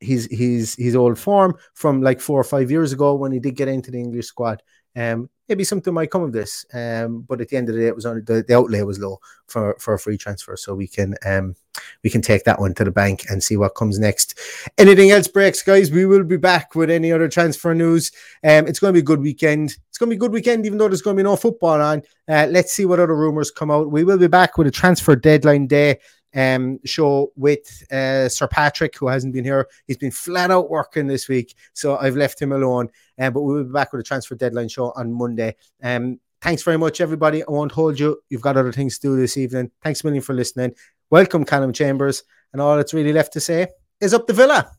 his 0.00 0.28
his 0.30 0.74
his 0.76 0.94
old 0.94 1.18
form 1.18 1.54
from 1.74 2.02
like 2.02 2.20
four 2.20 2.40
or 2.40 2.44
five 2.44 2.70
years 2.70 2.92
ago 2.92 3.14
when 3.14 3.32
he 3.32 3.40
did 3.40 3.56
get 3.56 3.68
into 3.68 3.90
the 3.90 3.98
English 3.98 4.26
squad. 4.26 4.62
Um, 4.96 5.30
maybe 5.48 5.64
something 5.64 5.94
might 5.94 6.10
come 6.10 6.22
of 6.22 6.32
this. 6.32 6.64
Um, 6.74 7.22
but 7.22 7.40
at 7.40 7.48
the 7.48 7.56
end 7.56 7.68
of 7.68 7.74
the 7.74 7.80
day, 7.80 7.86
it 7.86 7.94
was 7.94 8.06
only 8.06 8.20
the, 8.20 8.44
the 8.46 8.56
outlay 8.56 8.82
was 8.82 8.98
low 8.98 9.18
for 9.46 9.76
for 9.78 9.94
a 9.94 9.98
free 9.98 10.18
transfer, 10.18 10.56
so 10.56 10.74
we 10.74 10.86
can 10.86 11.14
um 11.24 11.54
we 12.02 12.10
can 12.10 12.22
take 12.22 12.44
that 12.44 12.60
one 12.60 12.74
to 12.74 12.84
the 12.84 12.90
bank 12.90 13.24
and 13.30 13.42
see 13.42 13.56
what 13.56 13.74
comes 13.74 13.98
next. 13.98 14.38
Anything 14.78 15.10
else 15.10 15.28
breaks, 15.28 15.62
guys? 15.62 15.90
We 15.90 16.06
will 16.06 16.24
be 16.24 16.36
back 16.36 16.74
with 16.74 16.90
any 16.90 17.12
other 17.12 17.28
transfer 17.28 17.74
news. 17.74 18.12
Um, 18.44 18.66
it's 18.66 18.80
going 18.80 18.92
to 18.92 18.96
be 18.96 19.02
a 19.02 19.02
good 19.02 19.20
weekend. 19.20 19.76
It's 19.88 19.98
going 19.98 20.10
to 20.10 20.14
be 20.14 20.16
a 20.16 20.20
good 20.20 20.32
weekend, 20.32 20.66
even 20.66 20.78
though 20.78 20.88
there's 20.88 21.02
going 21.02 21.16
to 21.16 21.22
be 21.22 21.28
no 21.28 21.36
football 21.36 21.80
on. 21.80 22.02
Uh, 22.28 22.46
let's 22.50 22.72
see 22.72 22.84
what 22.84 23.00
other 23.00 23.16
rumors 23.16 23.50
come 23.50 23.70
out. 23.70 23.90
We 23.90 24.04
will 24.04 24.18
be 24.18 24.26
back 24.26 24.58
with 24.58 24.66
a 24.66 24.72
transfer 24.72 25.16
deadline 25.16 25.66
day 25.66 25.98
um, 26.34 26.78
show 26.84 27.32
with 27.36 27.84
uh, 27.92 28.28
Sir 28.28 28.48
Patrick, 28.48 28.96
who 28.96 29.08
hasn't 29.08 29.34
been 29.34 29.44
here. 29.44 29.68
He's 29.86 29.96
been 29.96 30.10
flat 30.10 30.50
out 30.50 30.70
working 30.70 31.06
this 31.06 31.28
week, 31.28 31.54
so 31.72 31.96
I've 31.96 32.16
left 32.16 32.40
him 32.40 32.52
alone. 32.52 32.88
Um, 33.18 33.32
but 33.32 33.42
we'll 33.42 33.64
be 33.64 33.72
back 33.72 33.92
with 33.92 34.00
a 34.00 34.04
transfer 34.04 34.34
deadline 34.34 34.68
show 34.68 34.92
on 34.96 35.12
Monday. 35.12 35.56
Um, 35.82 36.20
thanks 36.40 36.62
very 36.62 36.78
much, 36.78 37.00
everybody. 37.00 37.42
I 37.42 37.50
won't 37.50 37.72
hold 37.72 37.98
you. 37.98 38.20
You've 38.28 38.42
got 38.42 38.56
other 38.56 38.72
things 38.72 38.98
to 38.98 39.08
do 39.08 39.16
this 39.16 39.36
evening. 39.36 39.70
Thanks 39.82 40.02
a 40.02 40.06
million 40.06 40.22
for 40.22 40.34
listening. 40.34 40.74
Welcome, 41.10 41.44
Calum 41.44 41.72
Chambers. 41.72 42.22
And 42.52 42.62
all 42.62 42.76
that's 42.76 42.94
really 42.94 43.12
left 43.12 43.32
to 43.34 43.40
say 43.40 43.68
is 44.00 44.14
up 44.14 44.26
the 44.26 44.32
villa. 44.32 44.70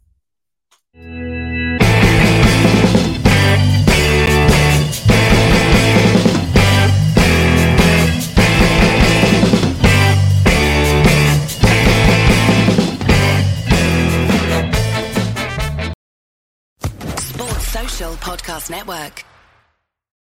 Podcast 17.99 18.69
Network. 18.69 19.28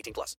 18 0.00 0.12
plus. 0.14 0.36